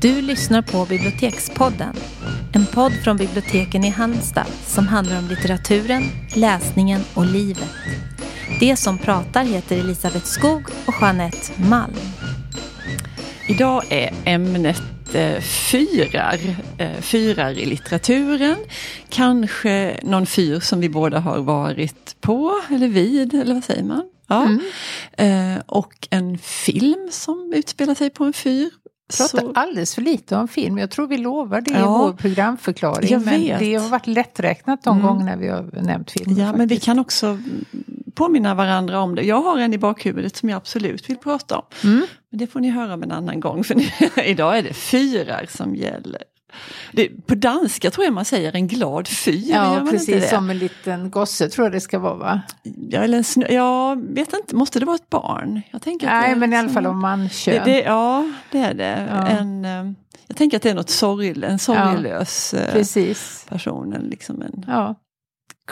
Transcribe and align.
Du 0.00 0.22
lyssnar 0.22 0.62
på 0.62 0.86
Bibliotekspodden. 0.86 1.96
En 2.54 2.66
podd 2.66 2.92
från 3.04 3.16
biblioteken 3.16 3.84
i 3.84 3.88
Halmstad 3.88 4.46
som 4.66 4.88
handlar 4.88 5.18
om 5.18 5.28
litteraturen, 5.28 6.02
läsningen 6.34 7.00
och 7.14 7.26
livet. 7.26 7.70
Det 8.60 8.76
som 8.76 8.98
pratar 8.98 9.44
heter 9.44 9.78
Elisabeth 9.78 10.24
Skog 10.24 10.62
och 10.86 10.94
Jeanette 11.00 11.62
Malm. 11.68 11.94
Idag 13.48 13.82
är 13.88 14.14
ämnet 14.24 14.82
eh, 15.14 15.40
fyrar, 15.40 16.38
eh, 16.78 17.00
fyrar 17.00 17.58
i 17.58 17.66
litteraturen. 17.66 18.56
Kanske 19.08 20.00
någon 20.02 20.26
fyr 20.26 20.60
som 20.60 20.80
vi 20.80 20.88
båda 20.88 21.20
har 21.20 21.38
varit 21.38 22.16
på 22.20 22.60
eller 22.70 22.88
vid, 22.88 23.34
eller 23.34 23.54
vad 23.54 23.64
säger 23.64 23.84
man? 23.84 24.02
Ja. 24.26 24.46
Mm. 24.46 25.56
Eh, 25.56 25.62
och 25.66 26.08
en 26.10 26.38
film 26.38 27.08
som 27.10 27.52
utspelar 27.56 27.94
sig 27.94 28.10
på 28.10 28.24
en 28.24 28.32
fyr. 28.32 28.70
Pratar 29.18 29.38
Så- 29.40 29.52
alldeles 29.54 29.94
för 29.94 30.02
lite 30.02 30.36
om 30.36 30.48
film. 30.48 30.78
Jag 30.78 30.90
tror 30.90 31.06
vi 31.06 31.16
lovar 31.18 31.60
det 31.60 31.70
i 31.70 31.74
Ja. 31.74 31.98
vår 31.98 32.12
programförklaring. 32.12 33.24
Men 33.24 33.58
det 33.58 33.74
har 33.74 33.88
varit 33.88 34.06
lätträknat 34.06 34.82
de 34.84 34.96
Mm. 34.98 35.06
gångerna 35.08 35.36
vi 35.36 35.48
har 35.48 35.82
nämnt 35.82 36.10
film. 36.10 36.32
Ja, 36.38 36.44
men 36.46 36.54
vi 36.54 36.74
faktiskt. 36.74 36.84
kan 36.84 36.98
också 36.98 37.38
påminna 38.14 38.54
varandra 38.54 39.00
om 39.00 39.14
det. 39.14 39.22
Jag 39.22 39.40
har 39.42 39.58
en 39.58 39.74
i 39.74 39.78
bakhuvudet 39.78 40.36
som 40.36 40.48
jag 40.48 40.56
absolut 40.56 41.10
vill 41.10 41.16
prata 41.16 41.56
om. 41.58 41.64
Mm. 41.84 42.06
Men 42.30 42.38
det 42.38 42.46
får 42.46 42.60
ni 42.60 42.70
höra 42.70 42.94
om 42.94 43.02
en 43.02 43.12
annan 43.12 43.40
gång, 43.40 43.64
för 43.64 43.76
idag 44.28 44.58
är 44.58 44.62
det 44.62 44.74
fyrar 44.74 45.46
som 45.48 45.74
gäller. 45.76 46.22
Det, 46.92 47.26
på 47.26 47.34
danska 47.34 47.90
tror 47.90 48.04
jag 48.04 48.14
man 48.14 48.24
säger 48.24 48.56
en 48.56 48.68
glad 48.68 49.08
fyr. 49.08 49.42
Ja, 49.50 49.86
precis 49.90 50.14
det? 50.22 50.28
som 50.28 50.50
en 50.50 50.58
liten 50.58 51.10
gosse 51.10 51.48
tror 51.48 51.64
jag 51.64 51.72
det 51.72 51.80
ska 51.80 51.98
vara 51.98 52.14
va? 52.14 52.40
Ja, 52.90 53.00
eller 53.00 53.22
snö, 53.22 53.46
jag 53.48 54.02
vet 54.14 54.32
inte, 54.32 54.54
måste 54.56 54.78
det 54.80 54.86
vara 54.86 54.96
ett 54.96 55.10
barn? 55.10 55.60
Jag 55.70 55.82
tänker 55.82 56.06
att 56.08 56.22
det 56.22 56.28
Nej, 56.28 56.36
men 56.36 56.52
i 56.52 56.56
alla 56.56 56.68
fall 56.68 56.86
om 56.86 56.96
det, 56.96 57.02
mankön. 57.02 57.64
det, 57.64 57.80
Ja, 57.82 58.30
det 58.52 58.58
är 58.58 58.74
det. 58.74 59.06
Ja. 59.10 59.26
En, 59.26 59.64
eh, 59.64 59.92
jag 60.26 60.36
tänker 60.36 60.56
att 60.56 60.62
det 60.62 60.70
är 60.70 60.74
något 60.74 60.90
sorg, 60.90 61.44
en 61.44 61.58
sorglös 61.58 62.54
eh, 62.54 62.72
Precis. 62.72 63.46
person. 63.48 63.90
Liksom 64.10 64.42
en 64.42 64.64
Ja. 64.66 64.94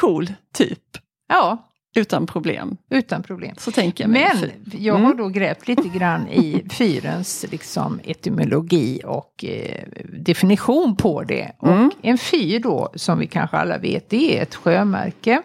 cool 0.00 0.32
typ. 0.54 0.82
ja, 1.28 1.64
Utan 1.98 2.26
problem. 2.26 2.76
utan 2.90 3.22
problem. 3.22 3.54
Så 3.58 3.70
tänker 3.70 4.04
jag 4.04 4.10
Men 4.10 4.36
fyr. 4.38 4.52
jag 4.78 4.94
Mm. 4.96 5.06
har 5.06 5.14
då 5.14 5.28
grävt 5.28 5.68
lite 5.68 5.88
grann 5.88 6.28
i 6.28 6.64
fyrens 6.70 7.44
liksom, 7.50 8.00
etymologi 8.04 9.00
och 9.04 9.44
eh, 9.44 9.82
definition 10.18 10.96
på 10.96 11.22
det. 11.22 11.52
Mm. 11.62 11.86
Och 11.86 11.92
en 12.02 12.18
fyr 12.18 12.58
då, 12.60 12.90
som 12.94 13.18
vi 13.18 13.26
kanske 13.26 13.56
alla 13.56 13.78
vet, 13.78 14.10
det 14.10 14.38
är 14.38 14.42
ett 14.42 14.54
sjömärke. 14.54 15.42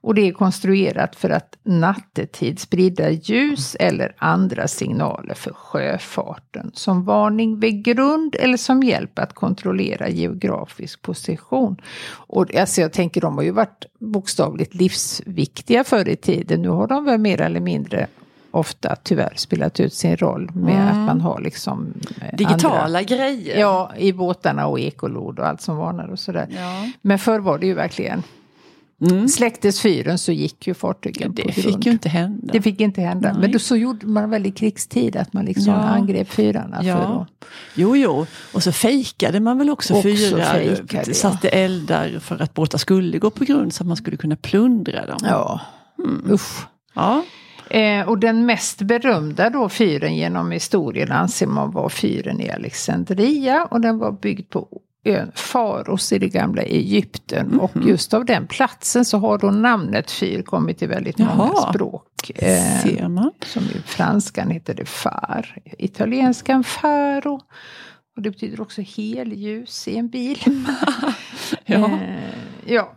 Och 0.00 0.14
det 0.14 0.28
är 0.28 0.32
konstruerat 0.32 1.16
för 1.16 1.30
att 1.30 1.56
nattetid 1.62 2.58
sprida 2.58 3.10
ljus 3.10 3.76
eller 3.80 4.14
andra 4.18 4.68
signaler 4.68 5.34
för 5.34 5.52
sjöfarten. 5.52 6.70
Som 6.74 7.04
varning 7.04 7.60
vid 7.60 7.84
grund 7.84 8.36
eller 8.38 8.56
som 8.56 8.82
hjälp 8.82 9.18
att 9.18 9.32
kontrollera 9.32 10.08
geografisk 10.08 11.02
position. 11.02 11.76
Och 12.10 12.54
alltså 12.54 12.80
jag 12.80 12.92
tänker 12.92 13.20
de 13.20 13.36
har 13.36 13.44
ju 13.44 13.50
varit 13.50 13.86
bokstavligt 13.98 14.74
livsviktiga 14.74 15.84
förr 15.84 16.08
i 16.08 16.16
tiden. 16.16 16.62
Nu 16.62 16.68
har 16.68 16.86
de 16.86 17.04
väl 17.04 17.20
mer 17.20 17.40
eller 17.40 17.60
mindre 17.60 18.06
ofta 18.50 18.96
tyvärr 18.96 19.32
spelat 19.36 19.80
ut 19.80 19.94
sin 19.94 20.16
roll 20.16 20.50
med 20.54 20.90
att 20.90 21.06
man 21.06 21.20
har 21.20 21.40
liksom 21.40 21.94
eh, 22.20 22.36
Digitala 22.36 22.84
andra, 22.84 23.02
grejer. 23.02 23.60
Ja, 23.60 23.92
i 23.96 24.12
båtarna 24.12 24.66
och 24.66 24.80
ekolod 24.80 25.38
och 25.38 25.46
allt 25.46 25.60
som 25.60 25.76
varnar 25.76 26.08
och 26.08 26.18
sådär. 26.18 26.46
Ja. 26.50 26.90
Men 27.02 27.18
förr 27.18 27.38
var 27.38 27.58
det 27.58 27.66
ju 27.66 27.74
verkligen 27.74 28.22
Mm. 29.00 29.28
Släcktes 29.28 29.80
fyren 29.80 30.18
så 30.18 30.32
gick 30.32 30.66
ju 30.66 30.74
fartygen 30.74 31.34
på 31.34 31.42
Det 31.42 31.42
grund. 31.42 31.54
fick 31.74 31.86
ju 31.86 31.92
inte 31.92 32.08
hända. 32.08 32.52
Det 32.52 32.62
fick 32.62 32.80
inte 32.80 33.00
hända. 33.00 33.32
Nej. 33.32 33.40
Men 33.40 33.52
då 33.52 33.58
så 33.58 33.76
gjorde 33.76 34.06
man 34.06 34.30
väl 34.30 34.46
i 34.46 34.50
krigstid 34.50 35.16
att 35.16 35.32
man 35.32 35.44
liksom 35.44 35.72
Ja. 35.72 35.78
angrep 35.80 36.30
fyrarna. 36.30 36.76
För 36.80 36.88
Ja. 36.88 36.96
att, 36.96 37.48
Jo, 37.74 37.96
jo. 37.96 38.26
Och 38.54 38.62
så 38.62 38.72
fejkade 38.72 39.40
man 39.40 39.58
väl 39.58 39.70
också, 39.70 39.94
Också 39.94 40.02
fyrar. 40.08 40.44
fejkade, 40.52 41.04
ja. 41.06 41.14
Satte 41.14 41.48
eldar 41.48 42.18
för 42.18 42.42
att 42.42 42.54
båtar 42.54 42.78
skulle 42.78 43.18
gå 43.18 43.30
på 43.30 43.44
grund 43.44 43.72
så 43.72 43.82
att 43.82 43.86
man 43.88 43.96
skulle 43.96 44.16
kunna 44.16 44.36
plundra 44.36 45.06
dem. 45.06 45.18
ja, 45.22 45.60
Mm. 46.04 46.24
usch. 46.32 46.66
Ja. 46.94 47.22
Eh, 47.70 48.08
och 48.08 48.18
den 48.18 48.46
mest 48.46 48.82
berömda 48.82 49.50
då 49.50 49.68
fyren 49.68 50.16
genom 50.16 50.50
historien 50.50 51.12
anser 51.12 51.46
man 51.46 51.70
var 51.70 51.88
fyren 51.88 52.40
i 52.40 52.50
Alexandria. 52.50 53.64
Och 53.64 53.80
den 53.80 53.98
var 53.98 54.12
byggd 54.12 54.50
på 54.50 54.68
ön 55.04 55.32
Faros 55.34 56.12
i 56.12 56.18
det 56.18 56.28
gamla 56.28 56.62
Egypten. 56.62 57.60
Och 57.60 57.76
Mhm. 57.76 57.88
just 57.88 58.14
av 58.14 58.24
den 58.24 58.46
platsen 58.46 59.04
så 59.04 59.18
har 59.18 59.38
då 59.38 59.50
namnet 59.50 60.10
fyr 60.10 60.42
kommit 60.42 60.82
i 60.82 60.86
väldigt 60.86 61.18
många 61.18 61.50
Jaha. 61.54 61.72
språk. 61.72 62.30
Eh, 62.34 62.80
Ser 62.82 63.08
man. 63.08 63.30
Som 63.46 63.62
i 63.62 63.82
franskan 63.86 64.50
heter 64.50 64.74
det 64.74 64.84
far. 64.84 65.56
Italienskan 65.78 66.64
faro. 66.64 67.40
Och 68.16 68.22
det 68.22 68.30
betyder 68.30 68.60
också 68.60 68.82
helljus 68.96 69.88
i 69.88 69.96
en 69.96 70.08
bil. 70.08 70.38
Ja. 71.64 71.76
Eh, 71.90 72.34
ja. 72.66 72.94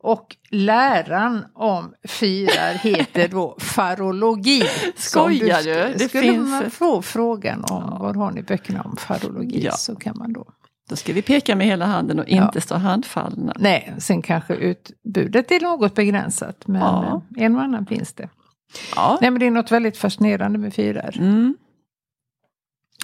Och 0.00 0.36
läran 0.50 1.44
om 1.54 1.94
fyrar 2.08 2.74
heter 2.74 3.28
då 3.28 3.56
farologi. 3.60 4.62
Skojar 4.96 5.58
sk- 5.60 5.64
du? 5.88 5.98
Det 5.98 6.08
Skulle 6.08 6.22
finns 6.22 6.48
man 6.50 6.70
få 6.70 7.02
frågan 7.02 7.64
om 7.64 7.96
vad 8.00 8.16
har 8.16 8.30
ni 8.30 8.42
böckerna 8.42 8.82
om 8.82 8.96
farologi 8.96 9.64
Ja. 9.64 9.72
så 9.72 9.96
kan 9.96 10.18
man 10.18 10.32
då. 10.32 10.46
Då 10.88 10.96
ska 10.96 11.12
vi 11.12 11.22
peka 11.22 11.56
med 11.56 11.66
hela 11.66 11.86
handen 11.86 12.18
och 12.18 12.24
Ja. 12.28 12.44
inte 12.44 12.60
stå 12.60 12.74
handfallna. 12.74 13.52
Nej, 13.58 13.94
sen 13.98 14.22
kanske 14.22 14.54
utbudet 14.54 15.50
är 15.50 15.60
något 15.60 15.94
begränsat 15.94 16.66
men 16.66 16.80
Ja. 16.80 17.22
en 17.36 17.56
och 17.56 17.62
annan 17.62 17.86
finns 17.86 18.12
det. 18.12 18.28
Ja. 18.96 19.18
Nej 19.20 19.30
men 19.30 19.40
det 19.40 19.46
är 19.46 19.50
något 19.50 19.70
väldigt 19.72 19.96
fascinerande 19.96 20.58
med 20.58 20.74
fyrar. 20.74 21.16
Mm. 21.18 21.56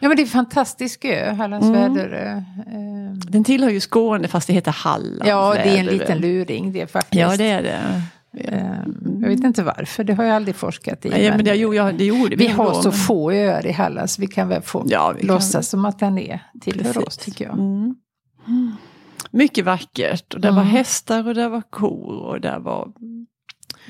ja 0.00 0.08
men 0.08 0.16
det 0.16 0.22
är 0.22 0.24
en 0.24 0.30
fantastisk 0.30 1.04
ö, 1.04 1.32
Hallands 1.32 1.66
Mm. 1.66 1.94
Väderö. 1.94 2.32
Eh, 2.36 3.12
Den 3.28 3.44
tillhör 3.44 3.70
ju 3.70 3.80
Skåne 3.80 4.28
fast 4.28 4.46
det 4.46 4.52
heter 4.52 4.72
Hallands 4.72 5.26
Ja, 5.28 5.54
det 5.54 5.60
är 5.70 5.76
en 5.78 5.86
liten 5.86 6.18
luring 6.18 6.72
det 6.72 6.86
faktiskt. 6.86 7.20
Ja, 7.20 7.36
det 7.36 7.44
är 7.50 7.62
det. 7.62 8.02
Eh, 8.38 8.78
Jag 9.20 9.28
vet 9.28 9.44
inte 9.44 9.62
varför, 9.62 10.04
det 10.04 10.14
har 10.14 10.24
jag 10.24 10.36
aldrig 10.36 10.56
forskat 10.56 11.04
i. 11.06 11.08
Nej, 11.08 11.30
men 11.30 11.44
det, 11.44 11.54
jo, 11.54 11.74
ja, 11.74 11.92
det 11.92 12.04
gjorde 12.04 12.36
vi. 12.36 12.46
vi 12.46 12.52
har 12.52 12.82
så 12.82 12.92
få 12.92 13.32
öar 13.32 13.66
i 13.66 13.72
Halland 13.72 14.10
så 14.10 14.20
vi 14.20 14.26
kan 14.26 14.48
väl 14.48 14.62
få 14.62 14.84
Ja, 14.86 15.12
vi 15.16 15.20
kan- 15.20 15.26
låtsas 15.34 15.68
som 15.68 15.84
att 15.84 15.98
den 15.98 16.18
är 16.18 16.42
tillhör 16.60 16.92
Precis. 16.92 17.06
oss 17.08 17.16
tycker 17.16 17.44
jag. 17.44 17.54
Mm. 17.54 17.94
Mycket 19.30 19.64
vackert. 19.64 20.34
Och 20.34 20.40
där 20.40 20.50
var 20.50 20.60
Mm. 20.62 20.72
hästar 20.72 21.28
och 21.28 21.34
där 21.34 21.48
var 21.48 21.62
kor 21.70 22.16
och 22.16 22.40
där 22.40 22.58
var 22.58 22.92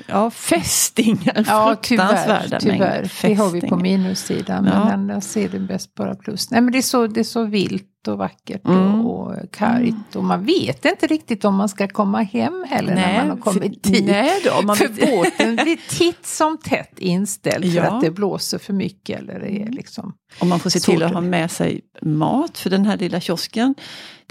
ja, 0.07 0.29
fästingar. 0.31 1.45
Ja, 1.47 1.75
tyvärr. 1.81 2.59
Tyvärr. 2.59 3.11
Det 3.21 3.33
har 3.33 3.49
vi 3.49 3.61
på 3.61 3.75
minussidan. 3.75 4.65
Ja. 4.73 4.85
Men 4.85 5.07
den 5.07 5.21
ser 5.21 5.49
det 5.49 5.59
bäst 5.59 5.95
bara 5.95 6.15
plus. 6.15 6.51
Nej 6.51 6.61
men 6.61 6.71
det 6.71 6.77
är 6.77 6.81
så, 6.81 7.07
det 7.07 7.19
är 7.19 7.23
så 7.23 7.43
vilt 7.45 7.87
och 8.07 8.17
vackert 8.17 8.65
Mm. 8.65 9.05
och, 9.05 9.27
och 9.27 9.51
kargt. 9.51 10.15
Och 10.15 10.23
man 10.23 10.45
vet 10.45 10.85
inte 10.85 11.07
riktigt 11.07 11.45
om 11.45 11.55
man 11.55 11.69
ska 11.69 11.87
komma 11.87 12.21
hem 12.21 12.65
heller 12.69 12.95
när 12.95 13.17
man 13.17 13.29
har 13.29 13.37
kommit 13.37 13.85
för, 13.87 13.91
dit. 13.93 14.05
Nej 14.05 14.41
då, 14.45 14.61
man 14.61 14.75
för 14.75 14.87
båten 14.87 15.55
blir 15.55 15.89
titt 15.97 16.25
som 16.25 16.57
tätt 16.57 16.99
inställd 16.99 17.65
för 17.65 17.71
Ja. 17.79 17.83
att 17.83 18.01
det 18.01 18.11
blåser 18.11 18.57
för 18.57 18.73
mycket. 18.73 19.19
Eller 19.19 19.45
är 19.45 19.67
liksom. 19.71 20.13
Och 20.41 20.47
man 20.47 20.59
får 20.59 20.69
se 20.69 20.79
till 20.79 21.03
att- 21.03 21.13
ha 21.13 21.21
med 21.21 21.51
sig 21.51 21.81
mat 22.01 22.57
för 22.57 22.69
den 22.69 22.85
här 22.85 22.97
lilla 22.97 23.19
kiosken. 23.19 23.75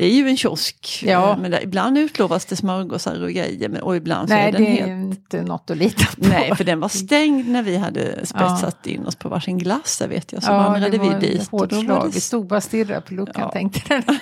Det 0.02 0.06
är 0.06 0.14
ju 0.14 0.28
en 0.28 0.37
kiosk. 0.37 1.02
Ja. 1.06 1.31
eh, 1.32 1.38
Men 1.38 1.50
där, 1.50 1.62
ibland 1.62 1.99
utlovas 1.99 2.44
det 2.44 2.56
smörgåsar 2.56 3.22
och 3.22 3.31
grejer 3.31 3.69
men- 3.69 3.82
och 3.82 3.96
ibland 3.96 4.28
så 4.28 4.34
Nej 4.34 4.49
är 4.49 4.52
den 4.52 4.62
det 4.62 4.81
är 4.81 4.87
helt... 4.87 5.14
inte 5.14 5.43
något 5.43 5.70
att 5.70 5.76
lita 5.76 6.04
på. 6.06 6.28
Nej, 6.28 6.56
för 6.56 6.64
den 6.64 6.81
var 6.81 6.88
stängd 6.88 7.49
när 7.49 7.62
vi 7.62 7.76
hade 7.76 8.26
spetsat 8.26 8.87
in 8.87 9.06
oss 9.06 9.16
på 9.16 9.28
varsin 9.28 9.58
glass 9.58 9.99
där 9.99 10.08
vet 10.08 10.32
jag. 10.32 10.43
Så 10.43 10.52
vandrade 10.52 10.88
det 10.90 10.99
var 10.99 11.14
vi 11.20 11.26
dit. 11.26 11.49
hårt 11.49 11.70
då 11.70 11.76
var 11.76 11.82
slag. 11.82 12.06
det 12.08 12.14
Vi 12.14 12.20
stod 12.20 12.46
bara 12.46 12.56
och 12.56 12.62
stirrade 12.62 13.00
på 13.00 13.14
luckan 13.14 13.34
Ja. 13.37 13.50
tänkte 13.50 13.81
den. 14.06 14.19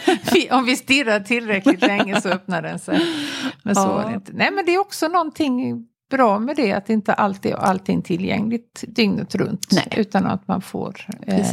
Om 0.58 0.64
vi 0.64 0.76
stirrar 0.76 1.20
tillräckligt 1.20 1.80
länge 1.80 2.20
så 2.20 2.28
öppnar 2.28 2.62
den 2.62 2.78
sig. 2.78 3.00
Men 3.62 3.74
så 3.74 3.80
Ja. 3.80 3.92
var 3.94 4.08
det 4.08 4.14
inte. 4.14 4.32
Nej 4.34 4.50
men 4.52 4.64
det 4.66 4.74
är 4.74 4.78
också 4.78 5.08
någonting 5.08 5.86
bra 6.10 6.38
med 6.38 6.56
det 6.56 6.72
att 6.72 6.90
inte 6.90 7.12
alltid 7.12 7.52
är 7.52 7.56
allting 7.56 8.02
tillgängligt 8.02 8.84
dygnet 8.88 9.34
runt. 9.34 9.66
Nej. 9.72 9.88
Utan 9.96 10.26
att 10.26 10.48
man 10.48 10.60
får 10.62 11.06
eh, 11.26 11.46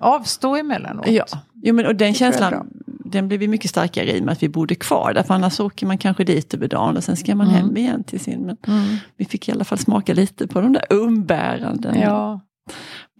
avstå 0.00 0.56
emellanåt. 0.56 1.06
Ja, 1.08 1.24
jo, 1.62 1.74
men, 1.74 1.86
och 1.86 1.94
den 1.94 2.08
är 2.08 2.12
känslan 2.14 2.68
den 3.10 3.28
blev 3.28 3.40
vi 3.40 3.48
mycket 3.48 3.70
starkare 3.70 4.16
i 4.16 4.20
med 4.20 4.32
att 4.32 4.42
vi 4.42 4.48
bodde 4.48 4.74
kvar 4.74 5.12
där. 5.14 5.22
För 5.22 5.34
annars 5.34 5.60
åker 5.60 5.86
man 5.86 5.98
kanske 5.98 6.24
dit 6.24 6.54
över 6.54 6.68
dagen 6.68 6.96
och 6.96 7.04
sen 7.04 7.16
ska 7.16 7.34
man 7.34 7.46
Mm. 7.48 7.58
hem 7.60 7.76
igen 7.76 8.04
till 8.04 8.20
sin. 8.20 8.40
Men 8.46 8.56
Mm. 8.66 8.96
vi 9.16 9.24
fick 9.24 9.48
i 9.48 9.52
alla 9.52 9.64
fall 9.64 9.78
smaka 9.78 10.14
lite 10.14 10.46
på 10.46 10.60
de 10.60 10.72
där 10.72 10.84
umbäranden 10.90 12.00
Ja. 12.00 12.40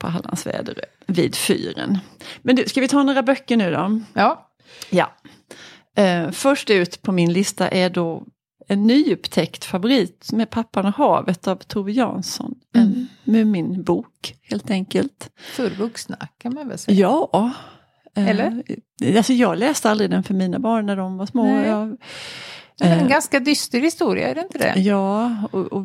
på 0.01 0.07
Hallandsväder 0.09 0.75
vid 1.07 1.35
fyren. 1.35 1.99
Men 2.43 2.57
du, 2.57 2.65
ska 2.67 2.81
vi 2.81 2.89
ta 2.89 3.03
några 3.03 3.23
böcker 3.23 3.57
nu 3.57 3.71
då? 3.71 4.01
ja. 4.15 4.51
Ja. 4.91 5.13
Eh, 5.97 6.31
först 6.31 6.71
ut 6.71 7.03
på 7.03 7.13
min 7.13 7.33
lista 7.33 7.69
är 7.69 7.91
då 7.91 8.25
en 8.69 8.87
nyupptäckt 8.87 9.65
favorit 9.65 10.25
som 10.25 10.41
är 10.41 10.47
Pappan 10.47 10.87
och 10.87 10.95
havet 10.95 11.49
av 11.49 11.57
Tove 11.57 11.93
Jansson. 11.93 12.55
En 12.75 12.83
Mm. 12.83 13.07
Muminbok 13.25 14.35
helt 14.43 14.71
enkelt. 14.71 15.31
För 15.53 15.71
vuxna 15.71 16.17
kan 16.39 16.55
man 16.55 16.69
väl 16.69 16.79
säga. 16.79 16.97
Ja. 17.01 17.51
Eh, 18.19 18.29
Eller? 18.29 18.63
Alltså 19.17 19.33
jag 19.33 19.59
läste 19.59 19.91
aldrig 19.91 20.11
den 20.11 20.23
för 20.23 20.35
mina 20.35 20.59
barn 20.59 20.87
när 20.87 20.97
de 20.97 21.17
var 21.17 21.27
små. 21.27 21.43
Nej. 21.45 21.69
Jag, 21.69 21.97
Det 22.79 22.85
är 22.85 22.93
en 22.93 23.01
eh, 23.01 23.09
ganska 23.09 23.41
dyster 23.41 23.81
historia, 23.81 24.29
är 24.29 24.35
det 24.35 24.41
inte 24.41 24.59
det? 24.59 24.81
ja, 24.81 25.37
och, 25.51 25.73
och, 25.73 25.85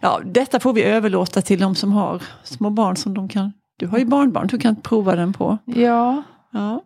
ja, 0.00 0.20
detta 0.24 0.60
får 0.60 0.72
vi 0.72 0.82
överlåta 0.82 1.42
till 1.42 1.60
de 1.60 1.74
som 1.74 1.92
har 1.92 2.22
små 2.44 2.70
barn 2.70 2.96
som 2.96 3.14
de 3.14 3.28
kan. 3.28 3.52
Du 3.78 3.86
har 3.86 3.98
ju 3.98 4.04
barnbarn, 4.04 4.46
du 4.46 4.58
kan 4.58 4.76
prova 4.76 5.16
den 5.16 5.32
på. 5.32 5.58
Ja. 5.64 6.22
Ja. 6.52 6.84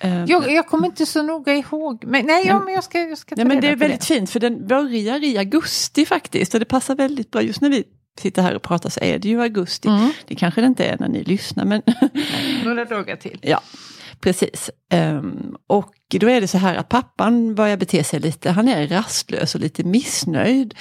Eh, 0.00 0.24
Jag, 0.24 0.52
jag 0.52 0.66
kommer 0.66 0.86
inte 0.86 1.06
så 1.06 1.22
noga 1.22 1.54
ihåg. 1.54 2.04
Men, 2.06 2.26
nej, 2.26 2.46
ja, 2.46 2.60
men 2.64 2.74
jag 2.74 2.84
ska, 2.84 2.98
jag 3.00 3.18
ska 3.18 3.36
ta 3.36 3.42
Nej, 3.42 3.48
men 3.48 3.60
det 3.60 3.68
är 3.68 3.76
väldigt 3.76 4.04
fint 4.04 4.30
för 4.30 4.40
den 4.40 4.66
börjar 4.66 5.24
i 5.24 5.38
augusti 5.38 6.06
faktiskt. 6.06 6.54
Och 6.54 6.60
det 6.60 6.66
passar 6.66 6.94
väldigt 6.94 7.30
bra. 7.30 7.42
Just 7.42 7.60
när 7.60 7.70
vi 7.70 7.84
sitter 8.20 8.42
här 8.42 8.54
och 8.54 8.62
pratar 8.62 8.90
så 8.90 9.00
är 9.02 9.18
det 9.18 9.28
ju 9.28 9.42
augusti. 9.42 9.88
Mm. 9.88 10.12
Det 10.26 10.34
kanske 10.34 10.60
det 10.60 10.66
inte 10.66 10.84
är 10.84 10.96
när 11.00 11.08
ni 11.08 11.24
lyssnar 11.24 11.64
men 11.64 11.82
Några 12.64 12.84
dagar 12.84 13.16
till. 13.16 13.38
ja, 13.42 13.60
precis. 14.20 14.70
Ehm, 14.92 15.56
och 15.66 15.94
då 16.20 16.30
är 16.30 16.40
det 16.40 16.48
så 16.48 16.58
här 16.58 16.74
att 16.74 16.88
pappan 16.88 17.54
börjar 17.54 17.76
bete 17.76 18.04
sig 18.04 18.20
lite, 18.20 18.50
han 18.50 18.68
är 18.68 18.86
rastlös 18.86 19.54
och 19.54 19.60
lite 19.60 19.84
missnöjd. 19.84 20.74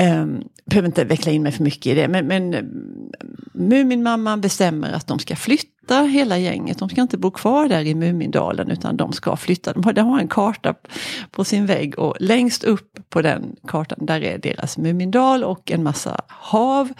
Um, 0.00 0.42
behöver 0.64 0.88
inte 0.88 1.04
veckla 1.04 1.32
in 1.32 1.42
mig 1.42 1.52
för 1.52 1.64
mycket 1.64 1.86
i 1.86 1.94
det 1.94 2.08
men, 2.08 2.26
men 2.26 2.54
um, 2.54 3.10
Muminmamman 3.54 4.40
bestämmer 4.40 4.92
att 4.92 5.06
de 5.06 5.18
ska 5.18 5.36
flytta 5.36 6.02
hela 6.02 6.38
gänget. 6.38 6.78
De 6.78 6.88
ska 6.88 7.00
inte 7.00 7.18
bo 7.18 7.30
kvar 7.30 7.68
där 7.68 7.84
i 7.84 7.94
Mumindalen 7.94 8.70
utan 8.70 8.96
de 8.96 9.12
ska 9.12 9.36
flytta. 9.36 9.72
De 9.72 9.84
har, 9.84 9.92
de 9.92 10.06
har 10.06 10.20
en 10.20 10.28
karta 10.28 10.74
på 11.30 11.44
sin 11.44 11.66
vägg 11.66 11.98
och 11.98 12.16
längst 12.20 12.64
upp 12.64 12.98
på 13.08 13.22
den 13.22 13.56
kartan 13.68 14.06
där 14.06 14.20
är 14.20 14.38
deras 14.38 14.78
Mumindal 14.78 15.44
och 15.44 15.70
en 15.70 15.82
massa 15.82 16.20
hav. 16.28 16.92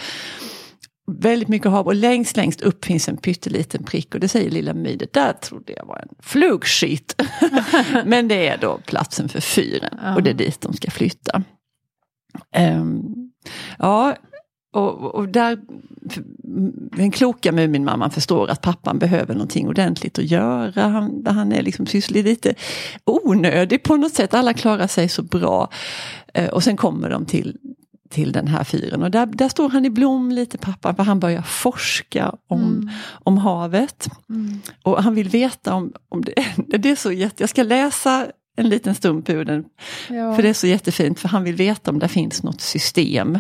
Väldigt 1.07 1.49
mycket 1.49 1.71
hav 1.71 1.87
och 1.87 1.95
längst 1.95 2.37
längst 2.37 2.61
upp 2.61 2.85
finns 2.85 3.09
en 3.09 3.17
pytteliten 3.17 3.85
prick 3.85 4.15
och 4.15 4.21
det 4.21 4.29
säger 4.29 4.51
lilla 4.51 4.75
My, 4.75 4.97
det 4.97 5.13
där 5.13 5.33
trodde 5.33 5.73
jag 5.73 5.87
var 5.87 5.99
en 5.99 6.09
flugskit. 6.21 7.23
Men 8.05 8.29
det 8.29 8.49
är 8.49 8.59
då 8.59 8.79
platsen 8.87 9.29
för 9.29 9.41
fyren 9.41 9.99
och 10.17 10.23
det 10.23 10.31
är 10.31 10.35
dit 10.35 10.61
de 10.61 10.73
ska 10.73 10.91
flytta. 10.91 11.43
Ehm, 12.53 13.15
ja, 13.79 14.17
och, 14.75 15.15
och 15.15 15.29
där, 15.29 15.59
den 16.97 17.11
kloka 17.11 17.53
Muminmamman 17.53 18.11
förstår 18.11 18.51
att 18.51 18.63
pappan 18.63 18.99
behöver 18.99 19.35
någonting 19.35 19.69
ordentligt 19.69 20.19
att 20.19 20.25
göra. 20.25 20.89
Han, 20.89 21.27
han 21.27 21.53
är 21.53 21.63
liksom 21.63 21.87
sysslig 21.87 22.25
lite 22.25 22.55
onödig 23.05 23.83
på 23.83 23.97
något 23.97 24.15
sätt. 24.15 24.35
Alla 24.35 24.55
klarar 24.55 24.87
sig 24.87 25.09
så 25.09 25.23
bra. 25.23 25.69
Eh, 26.35 26.49
och 26.49 26.63
sen 26.63 26.77
kommer 26.77 27.11
de 27.11 27.27
till, 27.27 27.57
till 28.11 28.33
den 28.33 28.49
här 28.49 28.65
fyren 28.65 29.03
och 29.03 29.11
där, 29.11 29.27
där 29.27 29.49
står 29.49 29.69
han 29.69 29.85
i 29.85 29.91
blom 29.91 30.33
lite 30.33 30.59
pappa 30.59 30.95
för 30.95 31.03
han 31.03 31.21
börjar 31.21 31.43
forska 31.43 32.35
om, 32.47 32.91
om 33.25 33.39
havet. 33.39 34.09
Och 34.83 35.03
han 35.03 35.15
vill 35.15 35.29
veta 35.29 35.75
om, 35.75 35.93
om 36.09 36.25
det, 36.25 36.35
det 36.79 36.91
är 36.91 36.97
så 36.97 37.13
jätte, 37.13 37.43
jag 37.43 37.51
ska 37.51 37.63
läsa 37.63 38.27
en 38.57 38.69
liten 38.69 38.95
stund 38.95 39.31
ur 39.31 39.45
den 39.45 39.65
Ja. 40.09 40.35
för 40.35 40.43
det 40.43 40.49
är 40.49 40.53
så 40.55 40.67
jättefint 40.67 41.21
för 41.21 41.29
han 41.29 41.45
vill 41.45 41.55
veta 41.55 41.91
om 41.91 41.99
det 41.99 42.09
finns 42.09 42.43
något 42.43 42.61
system. 42.61 43.39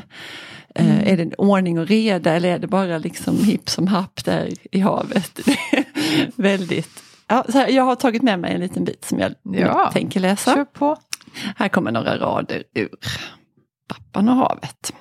Eh, 0.74 1.08
är 1.12 1.16
det 1.16 1.34
ordning 1.34 1.78
och 1.78 1.86
reda 1.86 2.32
eller 2.32 2.48
är 2.48 2.58
det 2.58 2.66
bara 2.66 2.98
liksom 2.98 3.44
hipp 3.44 3.68
som 3.70 3.86
happ 3.86 4.24
där 4.24 4.50
i 4.72 4.80
havet? 4.80 5.40
Väldigt... 6.36 7.02
Ja, 7.26 7.44
så 7.48 7.58
här, 7.58 7.68
jag 7.68 7.82
har 7.84 7.96
tagit 7.96 8.22
med 8.22 8.38
mig 8.40 8.54
en 8.54 8.60
liten 8.60 8.84
bit 8.84 9.04
som 9.04 9.18
jag 9.18 9.34
Ja. 9.42 9.90
tänker 9.92 10.20
läsa. 10.20 10.66
Här 11.56 11.68
kommer 11.68 11.92
några 11.92 12.18
rader 12.18 12.62
ur 12.74 12.88
Pappan 13.88 14.28
och 14.28 14.34
havet. 14.36 14.92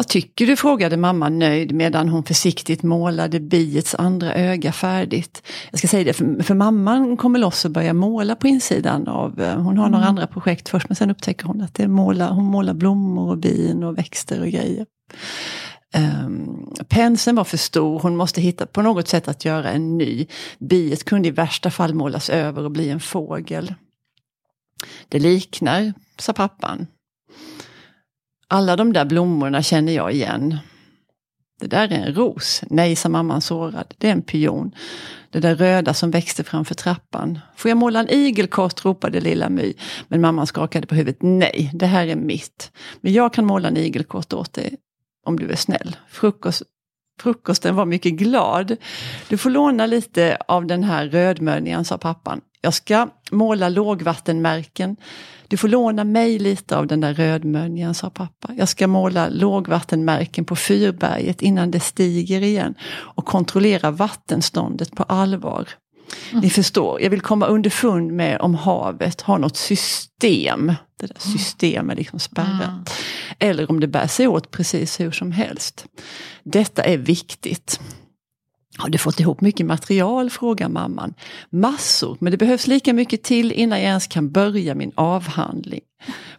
Vad 0.00 0.08
tycker 0.08 0.46
du? 0.46 0.56
frågade 0.56 0.96
mamma 0.96 1.28
nöjd 1.28 1.72
medan 1.72 2.08
hon 2.08 2.24
försiktigt 2.24 2.82
målade 2.82 3.40
biets 3.40 3.94
andra 3.94 4.34
öga 4.34 4.72
färdigt. 4.72 5.42
Jag 5.70 5.78
ska 5.78 5.88
säga 5.88 6.04
det, 6.04 6.12
för, 6.12 6.42
för 6.42 6.54
mamman 6.54 7.16
kommer 7.16 7.38
loss 7.38 7.64
och 7.64 7.70
börjar 7.70 7.92
måla 7.92 8.36
på 8.36 8.48
insidan 8.48 9.08
av, 9.08 9.40
eh, 9.40 9.56
hon 9.56 9.78
har 9.78 9.88
några 9.88 10.04
andra 10.04 10.26
projekt 10.26 10.68
först 10.68 10.88
men 10.88 10.96
sen 10.96 11.10
upptäcker 11.10 11.46
hon 11.46 11.60
att 11.60 11.74
det 11.74 11.88
måla, 11.88 12.30
hon 12.30 12.44
målar 12.44 12.74
blommor 12.74 13.30
och 13.30 13.38
bin 13.38 13.84
och 13.84 13.98
växter 13.98 14.40
och 14.40 14.48
grejer. 14.48 14.86
Um, 15.96 16.74
penseln 16.88 17.36
var 17.36 17.44
för 17.44 17.56
stor, 17.56 17.98
hon 17.98 18.16
måste 18.16 18.40
hitta 18.40 18.66
på 18.66 18.82
något 18.82 19.08
sätt 19.08 19.28
att 19.28 19.44
göra 19.44 19.70
en 19.70 19.98
ny. 19.98 20.26
Biet 20.58 21.04
kunde 21.04 21.28
i 21.28 21.30
värsta 21.30 21.70
fall 21.70 21.94
målas 21.94 22.30
över 22.30 22.64
och 22.64 22.70
bli 22.70 22.90
en 22.90 23.00
fågel. 23.00 23.74
Det 25.08 25.18
liknar, 25.18 25.92
sa 26.18 26.32
pappan. 26.32 26.86
Alla 28.52 28.76
de 28.76 28.92
där 28.92 29.04
blommorna 29.04 29.62
känner 29.62 29.92
jag 29.92 30.12
igen. 30.12 30.58
Det 31.60 31.66
där 31.66 31.92
är 31.92 32.06
en 32.06 32.14
ros. 32.14 32.62
Nej, 32.70 32.96
sa 32.96 33.08
mamman 33.08 33.40
sårad. 33.40 33.94
Det 33.98 34.08
är 34.08 34.12
en 34.12 34.22
pion. 34.22 34.74
Det 35.30 35.40
där 35.40 35.54
röda 35.54 35.94
som 35.94 36.10
växte 36.10 36.44
framför 36.44 36.74
trappan. 36.74 37.38
Får 37.56 37.68
jag 37.68 37.78
måla 37.78 38.00
en 38.00 38.08
igelkott? 38.08 38.84
ropade 38.84 39.20
lilla 39.20 39.48
My. 39.48 39.74
Men 40.08 40.20
mamman 40.20 40.46
skakade 40.46 40.86
på 40.86 40.94
huvudet. 40.94 41.22
Nej, 41.22 41.70
det 41.74 41.86
här 41.86 42.06
är 42.06 42.16
mitt. 42.16 42.72
Men 43.00 43.12
jag 43.12 43.32
kan 43.32 43.46
måla 43.46 43.68
en 43.68 43.76
igelkott 43.76 44.32
åt 44.32 44.52
dig 44.52 44.76
om 45.26 45.38
du 45.38 45.50
är 45.50 45.56
snäll. 45.56 45.96
Frukost, 46.08 46.62
frukosten 47.20 47.76
var 47.76 47.86
mycket 47.86 48.12
glad. 48.12 48.76
Du 49.28 49.36
får 49.36 49.50
låna 49.50 49.86
lite 49.86 50.38
av 50.48 50.66
den 50.66 50.84
här 50.84 51.06
rödmönjan, 51.06 51.84
sa 51.84 51.98
pappan. 51.98 52.40
Jag 52.60 52.74
ska 52.74 53.08
måla 53.30 53.68
lågvattenmärken. 53.68 54.96
Du 55.48 55.56
får 55.56 55.68
låna 55.68 56.04
mig 56.04 56.38
lite 56.38 56.76
av 56.76 56.86
den 56.86 57.00
där 57.00 57.14
rödmönjan, 57.14 57.94
sa 57.94 58.10
pappa. 58.10 58.48
Jag 58.56 58.68
ska 58.68 58.86
måla 58.86 59.28
lågvattenmärken 59.28 60.44
på 60.44 60.56
Fyrberget 60.56 61.42
innan 61.42 61.70
det 61.70 61.80
stiger 61.80 62.40
igen 62.40 62.74
och 62.92 63.24
kontrollera 63.24 63.90
vattenståndet 63.90 64.94
på 64.96 65.02
allvar. 65.02 65.68
Ni 66.32 66.50
förstår, 66.50 67.00
jag 67.02 67.10
vill 67.10 67.20
komma 67.20 67.46
underfund 67.46 68.12
med 68.12 68.40
om 68.40 68.54
havet 68.54 69.20
har 69.20 69.38
något 69.38 69.56
system. 69.56 70.72
Det 71.00 71.06
där 71.06 71.16
systemet 71.18 71.98
liksom 71.98 72.18
spärrat. 72.18 72.90
Eller 73.40 73.70
om 73.70 73.80
det 73.80 73.88
bär 73.88 74.06
sig 74.06 74.28
åt 74.28 74.50
precis 74.50 75.00
hur 75.00 75.10
som 75.10 75.32
helst. 75.32 75.86
Detta 76.42 76.82
är 76.82 76.98
viktigt. 76.98 77.80
Har 78.78 78.88
du 78.88 78.98
fått 78.98 79.20
ihop 79.20 79.40
mycket 79.40 79.66
material? 79.66 80.30
frågar 80.30 80.68
mamman. 80.68 81.14
Massor, 81.50 82.16
men 82.20 82.30
det 82.30 82.36
behövs 82.36 82.66
lika 82.66 82.92
mycket 82.92 83.22
till 83.22 83.52
innan 83.52 83.78
jag 83.78 83.88
ens 83.88 84.06
kan 84.06 84.30
börja 84.30 84.74
min 84.74 84.92
avhandling. 84.94 85.80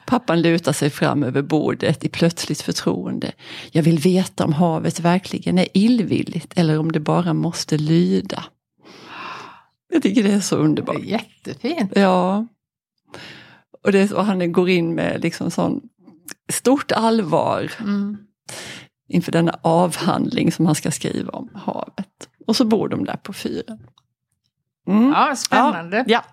Pappan 0.08 0.42
lutar 0.42 0.74
sig 0.74 0.90
fram 0.90 1.24
över 1.24 1.42
bordet 1.42 2.04
i 2.04 2.10
plötsligt 2.10 2.62
förtroende. 2.62 3.32
Jag 3.72 3.84
vill 3.84 4.00
veta 4.00 4.46
om 4.46 4.54
havet 4.54 5.00
verkligen 5.00 5.58
är 5.58 5.68
illvilligt 5.74 6.54
eller 6.56 6.80
om 6.80 6.92
det 6.92 7.00
bara 7.00 7.34
måste 7.34 7.78
lyda. 7.78 8.44
Jag 9.94 10.04
tycker 10.04 10.24
det 10.24 10.32
är 10.32 10.40
så 10.40 10.56
Det 10.56 10.62
är 10.62 10.66
underbart. 10.66 11.04
jättefint. 11.04 11.92
Ja. 11.96 12.48
Och, 13.84 13.92
det, 13.92 14.12
och 14.12 14.26
han 14.26 14.52
går 14.52 14.70
in 14.70 14.96
med 14.96 15.22
liksom 15.22 15.52
sån 15.52 15.82
stort 16.52 16.92
allvar 16.92 17.72
Mm. 17.80 18.18
inför 19.08 19.32
denna 19.32 19.60
avhandling 19.62 20.52
som 20.52 20.66
han 20.66 20.76
ska 20.76 20.92
skriva 20.92 21.32
om 21.32 21.50
havet. 21.56 22.30
Och 22.48 22.56
så 22.56 22.66
bor 22.66 22.90
de 22.90 23.06
där 23.06 23.18
på 23.18 23.34
fyren. 23.34 23.80
Mm. 24.88 25.10
Ja, 25.10 25.36
spännande. 25.36 26.04
Ja, 26.08 26.24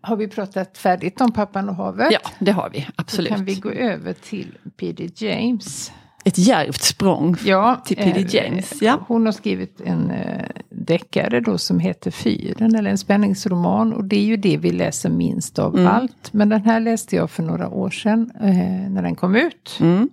Har 0.00 0.16
vi 0.16 0.28
pratat 0.28 0.78
färdigt 0.78 1.20
om 1.20 1.32
Pappan 1.32 1.68
och 1.68 1.74
havet? 1.74 2.12
ja, 2.12 2.20
det 2.38 2.52
har 2.52 2.70
vi 2.70 2.80
Då 2.80 2.92
absolut. 2.96 3.28
kan 3.32 3.44
vi 3.44 3.54
gå 3.54 3.70
över 3.70 4.12
till 4.12 4.58
P.D. 4.76 5.08
James. 5.16 5.92
Ett 6.24 6.38
djärvt 6.38 6.82
språng. 6.82 7.36
Ja, 7.44 7.82
Till 7.86 7.96
P.D. 7.96 8.20
eh, 8.20 8.34
James, 8.34 8.82
ja. 8.82 9.04
Hon 9.08 9.26
har 9.26 9.32
skrivit 9.32 9.80
en 9.80 10.10
eh, 10.10 10.48
deckare 10.88 11.40
då 11.40 11.58
som 11.58 11.78
heter 11.78 12.10
Fyren, 12.10 12.74
eller 12.74 12.90
en 12.90 12.98
spänningsroman. 12.98 13.92
Och 13.92 14.04
det 14.04 14.16
är 14.16 14.24
ju 14.24 14.36
det 14.36 14.56
vi 14.56 14.70
läser 14.70 15.10
minst 15.10 15.58
av 15.58 15.74
Mm. 15.74 15.86
allt. 15.86 16.32
Men 16.32 16.48
den 16.48 16.64
här 16.64 16.80
läste 16.80 17.16
jag 17.16 17.30
för 17.30 17.42
några 17.42 17.68
år 17.68 17.90
sedan 17.90 18.30
eh, 18.40 18.90
när 18.90 19.02
den 19.02 19.14
kom 19.14 19.36
ut. 19.36 19.78
Mm. 19.80 20.08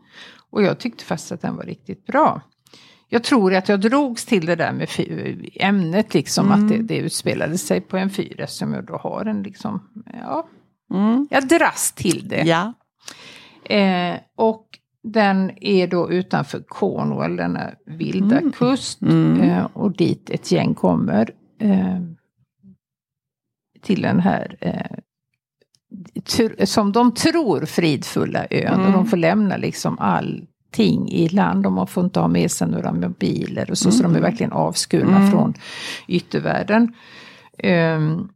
Och 0.50 0.63
jag 0.63 0.79
tyckte 0.79 1.03
fast 1.05 1.32
att 1.32 1.41
den 1.41 1.55
var 1.55 1.63
riktigt 1.63 2.05
bra. 2.05 2.41
Jag 3.10 3.24
tror 3.24 3.53
att 3.55 3.70
jag 3.70 3.82
drogs 3.82 4.25
till 4.25 4.46
det 4.46 4.55
där 4.55 4.72
med 4.74 4.88
ämnet, 5.55 6.13
liksom 6.13 6.46
Mm. 6.51 6.63
att 6.63 6.70
det, 6.72 6.77
det 6.77 6.98
utspelade 6.98 7.58
sig 7.58 7.82
på 7.82 7.98
en 7.98 8.10
fyr 8.10 8.36
eftersom 8.41 8.74
jag 8.74 8.86
då 8.86 8.98
har 8.98 9.25
en 9.25 9.44
liksom, 9.44 9.79
ja, 10.24 10.48
Mm. 10.94 11.27
jag 11.32 11.48
dras 11.48 11.91
till 11.96 12.27
det. 12.27 12.41
Ja. 12.44 12.74
Eh, 13.75 14.15
och 14.38 14.65
den 15.14 15.52
är 15.62 15.88
då 15.88 16.12
utanför 16.12 16.60
Cornwall, 16.68 17.36
denna 17.36 17.72
vilda 17.86 18.38
Mm. 18.40 18.52
kust. 18.52 19.02
Mm. 19.02 19.42
Eh, 19.42 19.66
och 19.74 19.92
dit 19.98 20.30
ett 20.30 20.52
gäng 20.52 20.74
kommer. 20.74 21.30
Eh, 21.62 22.00
till 23.82 24.02
den 24.02 24.20
här, 24.20 24.58
eh, 24.62 24.98
som 26.66 26.92
de 26.92 27.14
tror, 27.14 27.66
fridfulla 27.66 28.46
ön. 28.50 28.74
Mm. 28.74 28.86
Och 28.86 28.92
de 28.92 29.06
får 29.06 29.18
lämna 29.18 29.58
liksom 29.58 30.00
allting 30.00 31.10
i 31.10 31.30
land. 31.30 31.64
De 31.64 31.88
får 31.88 32.04
inte 32.06 32.20
ha 32.20 32.28
med 32.28 32.52
sig 32.52 32.68
några 32.68 32.94
mobiler 32.94 33.72
och 33.72 33.78
så. 33.78 33.92
Så 33.92 34.04
de 34.04 34.12
är 34.12 34.18
Mm. 34.18 34.22
verkligen 34.22 34.52
avskurna 34.52 35.18
Mm. 35.18 35.32
från 35.32 35.54
yttervärlden. 36.08 36.94
Ehm, 37.58 38.30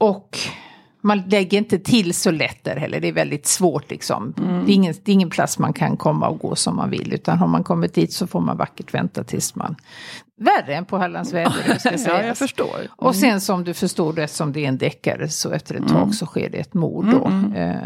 och 0.00 0.38
man 1.06 1.22
lägger 1.28 1.58
inte 1.58 1.78
till 1.78 2.14
så 2.14 2.30
lätt 2.30 2.64
där 2.64 2.76
heller. 2.76 3.00
Det 3.00 3.08
är 3.08 3.12
väldigt 3.12 3.46
svårt 3.46 3.90
liksom. 3.90 4.34
Mm. 4.38 4.66
Det, 4.66 4.72
är 4.72 4.74
ingen, 4.74 4.94
det 5.04 5.10
är 5.10 5.14
ingen 5.14 5.30
plats 5.30 5.58
man 5.58 5.72
kan 5.72 5.96
komma 5.96 6.28
och 6.28 6.38
gå 6.38 6.54
som 6.56 6.76
man 6.76 6.90
vill. 6.90 7.12
Utan 7.14 7.38
har 7.38 7.46
man 7.46 7.64
kommit 7.64 7.94
dit 7.94 8.12
så 8.12 8.26
får 8.26 8.40
man 8.40 8.56
vackert 8.56 8.94
vänta 8.94 9.24
tills 9.24 9.54
man... 9.54 9.76
Värre 10.40 10.74
än 10.74 10.84
på 10.84 10.98
Hallands 10.98 11.32
väder, 11.32 11.78
ska 11.78 11.90
Ja, 11.92 11.98
sägas. 11.98 12.26
jag 12.26 12.38
förstår. 12.38 12.76
Och 12.96 13.16
sen 13.16 13.40
som 13.40 13.64
du 13.64 13.74
förstår 13.74 14.12
det, 14.12 14.22
eftersom 14.22 14.52
det 14.52 14.64
är 14.64 14.68
en 14.68 14.78
deckare, 14.78 15.28
så 15.28 15.50
efter 15.50 15.74
ett 15.74 15.88
tag 15.88 15.96
Mm. 16.02 16.12
så 16.12 16.26
sker 16.26 16.50
det 16.50 16.58
ett 16.58 16.74
mord 16.74 17.06
då. 17.10 17.24
Mm, 17.24 17.52
Eh, 17.54 17.76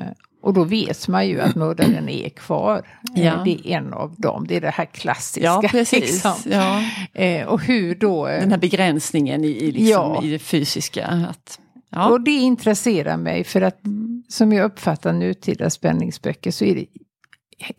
och 0.43 0.55
då 0.55 0.65
vet 0.65 1.09
man 1.09 1.29
ju 1.29 1.41
att 1.41 1.55
mördaren 1.55 2.09
är 2.09 2.29
kvar. 2.29 2.83
Eh, 3.17 3.25
Ja. 3.27 3.43
Det 3.45 3.51
är 3.51 3.77
en 3.77 3.95
av 3.95 4.15
dem, 4.19 4.47
det 4.49 4.57
är 4.57 4.61
det 4.61 4.71
här 4.71 4.85
klassiska. 4.85 5.47
Ja, 5.47 5.63
precis. 5.71 6.01
Liksom. 6.01 6.33
Ja. 6.45 6.83
Eh, 7.23 7.47
och 7.47 7.61
hur 7.63 7.95
då... 7.95 8.27
eh, 8.29 8.41
Den 8.41 8.51
här 8.51 8.59
begränsningen 8.59 9.45
i, 9.45 9.49
i, 9.49 9.73
liksom, 9.73 9.87
Ja. 9.89 10.23
i 10.23 10.31
det 10.31 10.39
fysiska. 10.39 11.07
Att, 11.31 11.59
ja. 11.91 12.11
Och 12.11 12.21
det 12.21 12.31
intresserar 12.31 13.17
mig 13.17 13.45
för 13.45 13.61
att 13.61 13.81
som 14.29 14.53
jag 14.53 14.65
uppfattar 14.65 15.13
nutida 15.13 15.71
spänningsböcker 15.71 16.51
så 16.51 16.65
är 16.65 16.75
det 16.75 16.87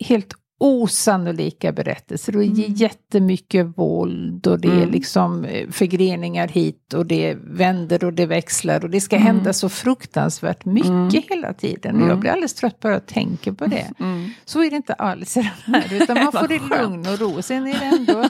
helt 0.00 0.34
osannolika 0.62 1.72
berättelser. 1.72 2.36
Och 2.36 2.42
det 2.42 2.64
är 2.66 2.68
jättemycket 2.70 3.66
våld 3.78 4.46
och 4.46 4.60
det 4.60 4.68
är 4.68 4.72
Mm. 4.76 4.90
liksom 4.90 5.44
eh, 5.44 5.68
förgreningar 5.70 6.48
hit 6.48 6.94
och 6.94 7.06
det 7.06 7.34
vänder 7.44 8.04
och 8.04 8.12
det 8.12 8.26
växlar 8.26 8.84
och 8.84 8.90
det 8.90 9.00
ska 9.00 9.16
Mm. 9.16 9.26
hända 9.26 9.52
så 9.52 9.68
fruktansvärt 9.68 10.64
mycket 10.64 10.88
Mm. 10.90 11.10
hela 11.28 11.52
tiden. 11.52 11.94
Och 11.96 12.00
jag 12.02 12.06
Mm. 12.08 12.20
blir 12.20 12.30
alldeles 12.30 12.54
trött 12.54 12.80
bara 12.80 12.92
jag 12.92 13.06
tänker 13.06 13.52
på 13.52 13.66
det. 13.66 13.90
Mm. 14.00 14.30
Så 14.44 14.62
är 14.64 14.70
det 14.70 14.76
inte 14.76 14.92
alls 14.94 15.36
i 15.36 15.40
den 15.66 15.74
här, 15.74 16.02
utan 16.02 16.18
man 16.24 16.32
får 16.42 16.48
det 16.48 16.60
lugn 16.82 17.06
och 17.06 17.18
ro. 17.18 17.42
Sen 17.42 17.66
är 17.66 17.78
det 17.78 17.84
ändå, 17.96 18.28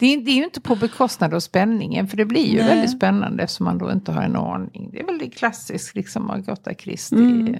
det 0.00 0.06
är, 0.14 0.20
det 0.20 0.30
är 0.30 0.34
ju 0.36 0.44
inte 0.44 0.60
på 0.60 0.76
bekostnad 0.76 1.34
av 1.34 1.40
spänningen, 1.40 2.08
för 2.08 2.16
det 2.16 2.24
blir 2.24 2.46
ju 2.46 2.58
Nej. 2.58 2.66
väldigt 2.66 2.90
spännande 2.96 3.42
eftersom 3.42 3.64
man 3.64 3.78
då 3.78 3.92
inte 3.92 4.12
har 4.12 4.22
en 4.22 4.36
aning. 4.36 4.88
Det 4.92 5.00
är 5.00 5.06
väldigt 5.06 5.36
klassisk 5.36 5.94
liksom 5.94 6.30
Agatha 6.30 6.74
Christie 6.74 7.18
Mm. 7.18 7.56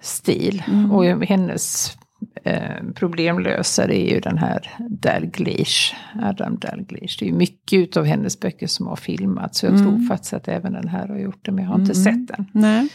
stil. 0.00 0.62
Mm. 0.68 0.90
Och 0.92 1.04
hennes 1.04 1.96
eh, 2.44 2.84
problemlösare 2.94 3.98
är 4.00 4.14
ju 4.14 4.20
den 4.20 4.38
här 4.38 4.70
Dalglish, 4.90 5.94
Adam 6.22 6.58
Dalglish. 6.58 7.16
Det 7.18 7.24
är 7.24 7.26
ju 7.30 7.34
mycket 7.34 7.78
utav 7.78 8.04
hennes 8.04 8.40
böcker 8.40 8.66
som 8.66 8.86
har 8.86 8.96
filmats. 8.96 9.58
Så 9.58 9.66
jag 9.66 9.74
Mm. 9.74 9.84
tror 9.86 10.06
faktiskt 10.08 10.32
att 10.32 10.48
även 10.48 10.72
den 10.72 10.88
här 10.88 11.08
har 11.08 11.18
gjort 11.18 11.44
det, 11.44 11.52
men 11.52 11.64
jag 11.64 11.70
har 11.70 11.80
inte 11.80 11.92
Mm. 12.00 12.04
sett 12.26 12.36
den. 12.36 12.46
Nej. 12.52 12.88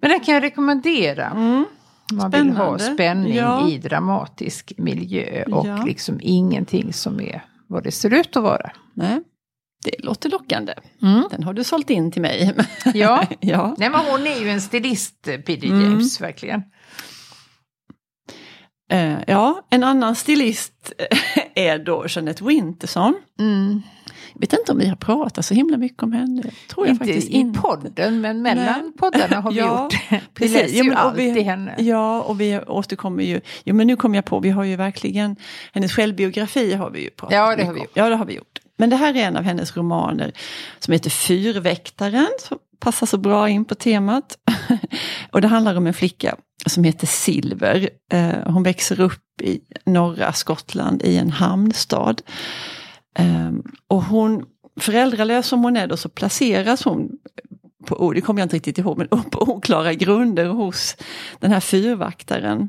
Men 0.00 0.10
den 0.10 0.20
kan 0.20 0.34
jag 0.34 0.42
rekommendera. 0.42 1.26
Mm. 1.26 1.64
Man 2.12 2.30
vill 2.30 2.40
ha 2.50 2.78
Spännande. 2.78 2.94
spänning 2.94 3.34
Ja. 3.34 3.68
i 3.68 3.78
dramatisk 3.78 4.72
miljö 4.76 5.42
och 5.42 5.66
Ja. 5.68 5.82
liksom 5.86 6.18
ingenting 6.22 6.92
som 6.92 7.20
är 7.20 7.44
vad 7.66 7.84
det 7.84 7.90
ser 7.92 8.14
ut 8.14 8.36
att 8.36 8.42
vara. 8.42 8.70
Nej. 8.94 9.20
Det 9.84 10.04
låter 10.04 10.30
lockande. 10.30 10.72
Mm. 11.02 11.24
Den 11.30 11.42
har 11.42 11.52
du 11.54 11.64
sålt 11.64 11.90
in 11.90 12.12
till 12.12 12.22
mig. 12.22 12.52
Ja. 12.94 13.26
ja. 13.40 13.74
Nej 13.78 13.90
men 13.90 14.00
hon 14.10 14.26
är 14.26 14.40
ju 14.40 14.48
en 14.50 14.60
stilist, 14.60 15.22
P.D. 15.46 15.66
Mm. 15.66 15.82
James, 15.82 16.20
verkligen. 16.20 16.62
Eh, 18.90 19.14
ja, 19.26 19.62
en 19.70 19.84
annan 19.84 20.16
stilist 20.16 20.92
är 21.54 21.78
då 21.78 22.06
Jeanette 22.08 22.44
Winterson. 22.44 23.14
Mm. 23.38 23.82
Jag 24.34 24.40
vet 24.40 24.52
inte 24.52 24.72
om 24.72 24.78
vi 24.78 24.88
har 24.88 24.96
pratat 24.96 25.44
så 25.44 25.54
himla 25.54 25.76
mycket 25.76 26.02
om 26.02 26.12
henne. 26.12 26.42
Tror 26.68 26.86
jag 26.86 26.94
Inte 26.94 27.04
faktiskt 27.04 27.28
i 27.28 27.32
inte. 27.32 27.60
podden, 27.60 28.20
men 28.20 28.42
mellan 28.42 28.64
Nej. 28.82 28.92
poddarna 28.98 29.40
har 29.40 29.50
vi 29.52 29.58
Ja, 29.58 29.82
gjort 29.82 29.92
det. 30.10 30.16
Vi 30.16 30.20
precis. 30.34 30.54
läser 30.62 30.76
Ja, 30.76 30.82
ju 30.84 30.88
men 30.88 30.98
och 30.98 31.04
alltid 31.04 31.34
vi- 31.34 31.42
henne. 31.42 31.74
Ja, 31.78 32.22
och 32.22 32.40
vi 32.40 32.60
återkommer 32.66 33.22
ju. 33.24 33.40
Jo, 33.64 33.74
men 33.74 33.86
nu 33.86 33.96
kom 33.96 34.14
jag 34.14 34.24
på, 34.24 34.40
vi 34.40 34.50
har 34.50 34.64
ju 34.64 34.76
verkligen, 34.76 35.36
hennes 35.72 35.92
självbiografi 35.92 36.74
har 36.74 36.90
vi 36.90 37.02
ju 37.02 37.10
pratat 37.10 37.34
Ja, 37.36 37.56
det 37.56 37.64
har 37.64 37.72
vi 37.72 37.78
om. 37.80 37.84
gjort. 37.84 37.92
Ja, 37.94 38.08
det 38.08 38.16
har 38.16 38.24
vi 38.24 38.34
gjort. 38.34 38.58
Men 38.76 38.90
det 38.90 38.96
här 38.96 39.14
är 39.16 39.20
en 39.22 39.36
av 39.36 39.42
hennes 39.42 39.76
romaner 39.76 40.32
som 40.78 40.92
heter 40.92 41.10
Fyrväktaren, 41.10 42.28
som 42.48 42.58
passar 42.80 43.06
så 43.06 43.18
bra 43.18 43.48
in 43.48 43.64
på 43.64 43.74
temat. 43.74 44.38
och 45.32 45.40
det 45.40 45.48
handlar 45.48 45.76
om 45.76 45.86
en 45.86 45.94
flicka 45.94 46.36
som 46.66 46.84
heter 46.84 47.06
Silver. 47.06 47.90
Eh, 48.12 48.52
hon 48.52 48.62
växer 48.62 49.00
upp 49.00 49.42
i 49.42 49.60
norra 49.86 50.32
Skottland 50.32 51.02
i 51.02 51.16
en 51.16 51.30
hamnstad. 51.30 52.22
Ehm, 53.18 53.62
och 53.88 54.02
hon, 54.02 54.44
föräldralös 54.80 55.46
som 55.46 55.64
hon 55.64 55.76
är 55.76 55.86
då, 55.86 55.96
så 55.96 56.08
placeras 56.08 56.84
hon 56.84 57.08
på, 57.86 57.94
oh, 57.94 58.14
det 58.14 58.20
kommer 58.20 58.40
jag 58.40 58.44
inte 58.44 58.56
riktigt 58.56 58.78
ihåg, 58.78 58.98
men 58.98 59.08
på 59.08 59.42
oklara 59.42 59.94
grunder 59.94 60.46
hos 60.46 60.96
den 61.38 61.52
här 61.52 61.60
fyrvaktaren. 61.60 62.68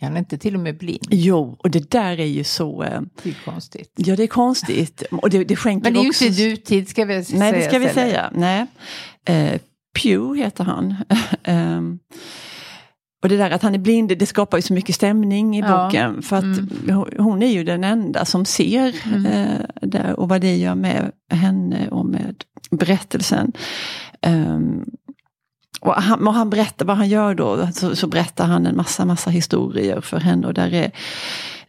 Han 0.00 0.14
är 0.14 0.18
inte 0.18 0.38
till 0.38 0.54
och 0.54 0.60
med 0.60 0.78
blind. 0.78 1.06
Jo, 1.10 1.56
och 1.58 1.70
det 1.70 1.90
där 1.90 2.20
är 2.20 2.24
ju 2.26 2.44
så, 2.44 2.82
eh, 2.82 3.00
Det 3.22 3.30
är 3.30 3.36
konstigt. 3.44 3.92
ja 3.96 4.16
det 4.16 4.22
är 4.22 4.26
konstigt. 4.26 5.02
Och 5.12 5.30
det, 5.30 5.44
det 5.44 5.56
skänker 5.56 5.84
Men 5.84 5.92
det 5.92 5.98
är 6.00 6.02
ju 6.02 6.08
också... 6.08 6.24
inte 6.24 6.42
nutid 6.42 6.88
ska 6.88 7.04
vi 7.04 7.24
säga. 7.24 7.38
Nej, 7.38 7.52
det 7.52 7.62
ska 7.62 7.78
vi 7.78 7.86
istället. 7.86 8.10
säga. 8.10 8.30
Nej. 8.34 8.66
Eh, 9.24 9.60
Pew 10.02 10.38
heter 10.44 10.64
han. 10.64 10.94
Ehm, 11.42 11.98
och 13.22 13.28
det 13.28 13.36
där 13.36 13.50
att 13.50 13.62
han 13.62 13.74
är 13.74 13.78
blind, 13.78 14.18
det 14.18 14.26
skapar 14.26 14.58
ju 14.58 14.62
så 14.62 14.72
mycket 14.72 14.94
stämning 14.94 15.56
i 15.56 15.60
Ja. 15.60 15.84
boken. 15.84 16.22
För 16.22 16.36
att 16.36 16.42
Mm. 16.42 17.04
hon- 17.18 17.42
är 17.42 17.46
ju 17.52 17.64
den 17.64 17.84
enda 17.84 18.24
som 18.24 18.44
ser 18.44 18.94
Mm. 19.14 19.26
eh, 19.26 19.60
det 19.82 20.14
och 20.14 20.28
vad 20.28 20.40
det 20.40 20.56
gör 20.56 20.74
med 20.74 21.12
henne 21.32 21.88
och 21.88 22.06
med 22.06 22.44
berättelsen. 22.70 23.52
Ehm, 24.22 24.84
och 25.80 25.94
han, 25.94 26.26
och 26.28 26.34
han 26.34 26.50
berättar 26.50 26.86
vad 26.86 26.96
han 26.96 27.08
gör 27.08 27.34
då, 27.34 27.68
så, 27.74 27.96
så 27.96 28.06
berättar 28.06 28.46
han 28.46 28.66
en 28.66 28.76
massa, 28.76 29.04
massa 29.04 29.30
historier 29.30 30.00
för 30.00 30.20
henne. 30.20 30.46
Och 30.46 30.54
där 30.54 30.74
är 30.74 30.92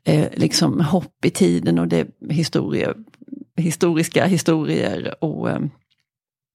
eh, 0.03 0.27
liksom 0.33 0.81
hopp 0.81 1.25
i 1.25 1.29
tiden 1.29 1.79
och 1.79 1.87
det 1.87 1.97
är 1.97 2.07
historier, 2.33 2.95
historiska 3.57 4.25
historier. 4.25 5.15
Och, 5.23 5.49
eh, 5.49 5.59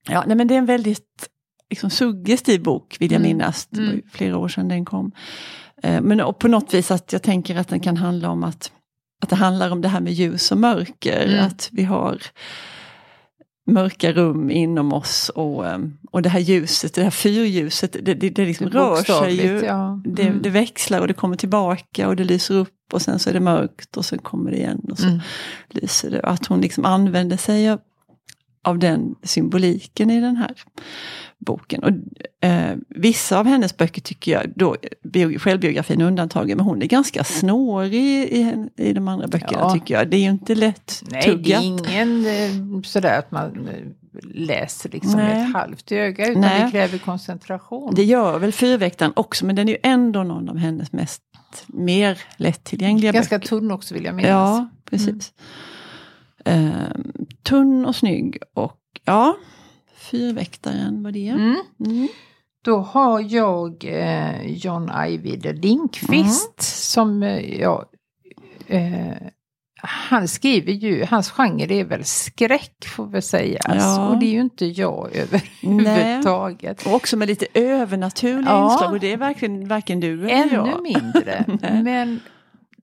ja, 0.09 0.25
nej, 0.27 0.37
men 0.37 0.49
det 0.49 0.55
är 0.55 0.59
en 0.59 0.67
väldigt 0.67 1.29
liksom, 1.71 1.91
suggestiv 1.91 2.63
bok 2.63 2.97
vill 3.01 3.13
jag 3.13 3.21
Mm. 3.21 3.29
minnas. 3.29 3.67
Det 3.67 3.81
var 3.81 3.87
ju 3.87 3.93
Mm. 3.93 4.07
flera 4.13 4.39
år 4.39 4.49
sedan 4.49 4.69
den 4.69 4.85
kom. 4.85 5.13
Eh, 5.83 6.01
men 6.01 6.21
och 6.21 6.39
på 6.39 6.49
något 6.49 6.75
vis 6.75 6.91
att 6.91 7.13
jag 7.13 7.23
tänker 7.23 7.57
att 7.57 7.69
den 7.69 7.81
kan 7.81 7.97
handla 7.97 8.31
om 8.31 8.45
att, 8.45 8.73
att 9.23 9.29
det 9.29 9.37
handlar 9.37 9.71
om 9.71 9.81
det 9.81 9.89
här 9.89 10.01
med 10.01 10.13
ljus 10.13 10.53
och 10.53 10.59
mörker. 10.59 11.27
Mm. 11.27 11.47
Att 11.47 11.69
vi 11.73 11.85
har 11.85 12.23
mörka 13.67 14.13
rum 14.13 14.51
inom 14.51 14.93
oss 14.93 15.29
och, 15.29 15.67
eh, 15.67 15.79
och 16.11 16.23
det 16.23 16.29
här 16.29 16.41
ljuset, 16.41 16.95
det 16.95 17.03
här 17.03 17.11
fyrljuset, 17.11 17.93
det, 17.93 18.15
det, 18.15 18.31
det 18.31 18.45
liksom 18.45 18.71
Det 18.71 18.79
rör 18.79 18.97
sig 19.03 19.47
ju. 19.47 19.65
Ja. 19.65 20.01
Det, 20.05 20.23
Mm. 20.23 20.43
det 20.43 20.51
växlar 20.51 21.01
och 21.01 21.09
det 21.09 21.15
kommer 21.15 21.37
tillbaka 21.37 22.09
och 22.09 22.17
det 22.17 22.25
lyser 22.25 22.55
upp 22.55 22.73
och 22.93 23.03
sen 23.03 23.19
så 23.19 23.31
är 23.31 23.35
det 23.35 23.41
mörkt 23.41 23.97
och 23.97 24.05
sen 24.05 24.19
kommer 24.19 24.51
det 24.51 24.57
igen 24.57 24.81
och 24.91 24.99
så 24.99 25.07
Mm. 25.07 25.21
lyser 25.71 26.11
det. 26.11 26.21
Att 26.21 26.47
hon 26.47 26.61
liksom 26.61 26.85
använder 26.85 27.37
sig 27.37 27.71
av, 27.71 27.79
av 28.65 28.79
den 28.79 29.15
symboliken 29.23 30.11
i 30.11 30.21
den 30.21 30.37
här 30.37 30.55
boken. 31.39 31.83
Och, 31.85 31.91
eh, 32.49 32.77
vissa 32.89 33.39
av 33.39 33.47
hennes 33.47 33.77
böcker 33.77 34.01
tycker 34.03 34.33
jag, 34.33 34.53
då, 34.57 34.77
bio, 35.03 35.39
självbiografin 35.39 36.01
undantagen, 36.03 36.57
men 36.57 36.67
hon 36.67 36.83
är 36.83 36.87
ganska 36.87 37.25
snårig 37.25 37.95
i, 37.95 38.67
i 38.77 38.93
de 38.93 39.09
andra 39.09 39.27
böckerna 39.27 39.59
Ja. 39.61 39.71
tycker 39.75 39.95
jag. 39.95 40.11
Det 40.11 40.17
är 40.17 40.21
ju 40.21 40.31
inte 40.31 40.55
lätt 40.55 41.03
Nej, 41.11 41.23
det 41.23 41.29
är 41.29 41.33
tuggat. 41.33 41.63
ingen 41.63 42.27
eh, 42.27 42.83
sådär 42.83 43.19
att 43.19 43.31
man 43.31 43.69
eh, 43.69 43.75
läser 44.35 44.91
liksom 44.91 45.13
Nej. 45.21 45.43
ett 45.43 45.53
halvt 45.53 45.93
öga, 45.93 46.29
utan 46.29 46.41
Nej. 46.41 46.65
det 46.65 46.71
kräver 46.71 46.99
koncentration. 46.99 47.95
Det 47.95 48.05
gör 48.05 48.39
väl 48.39 48.53
Fyrväktaren 48.53 49.13
också, 49.17 49.47
men 49.47 49.57
den 49.57 49.69
är 49.69 49.73
ju 49.73 49.79
ändå 49.83 50.23
någon 50.23 50.49
av 50.49 50.57
hennes 50.57 50.93
mest 50.93 51.23
mer 51.67 52.19
lättillgängliga 52.37 53.13
Ganska 53.13 53.39
böcker. 53.39 53.49
tunn 53.49 53.71
också 53.71 53.95
vill 53.95 54.05
jag 54.05 54.15
minnas. 54.15 54.31
Ja, 54.31 54.69
precis. 54.91 55.33
Ehm, 56.45 57.13
tunn 57.43 57.87
och 57.87 57.97
snygg 57.97 58.39
och 58.55 58.81
ja, 59.05 59.37
Fyrväktaren 60.11 61.03
var 61.03 61.13
det. 61.13 61.29
Mm. 61.29 61.57
Mm. 61.87 62.09
Då 62.65 62.79
har 62.79 63.21
jag 63.35 63.85
eh, 63.85 64.47
John 64.47 64.91
Ajvide 64.91 65.53
Lindqvist 65.53 66.59
Mm. 66.59 66.59
som 66.59 67.23
eh, 67.23 67.71
eh, 68.67 69.17
han 69.83 70.29
skriver 70.29 70.73
ju, 70.73 71.05
hans 71.05 71.31
genre 71.31 71.75
är 71.81 71.85
väl 71.85 72.05
skräck 72.05 72.87
får 72.97 73.07
vi 73.07 73.23
säga. 73.23 73.61
Ja. 73.65 74.09
Och 74.09 74.19
det 74.19 74.27
är 74.27 74.31
ju 74.33 74.41
inte 74.41 74.67
jag 74.67 75.11
överhuvudtaget. 75.17 76.87
Och 76.87 76.95
också 76.95 77.17
med 77.17 77.29
lite 77.29 77.47
övernaturliga 77.55 78.51
Ja. 78.51 78.73
inslag 78.73 78.93
och 78.93 79.01
det 79.01 79.13
är 79.13 79.17
verkligen 79.17 79.69
varken 79.69 80.01
du 80.01 80.31
eller 80.31 80.43
Ännu 80.43 80.71
jag. 80.71 80.83
mindre. 80.83 81.45
Nej. 81.63 81.83
Men 81.83 82.21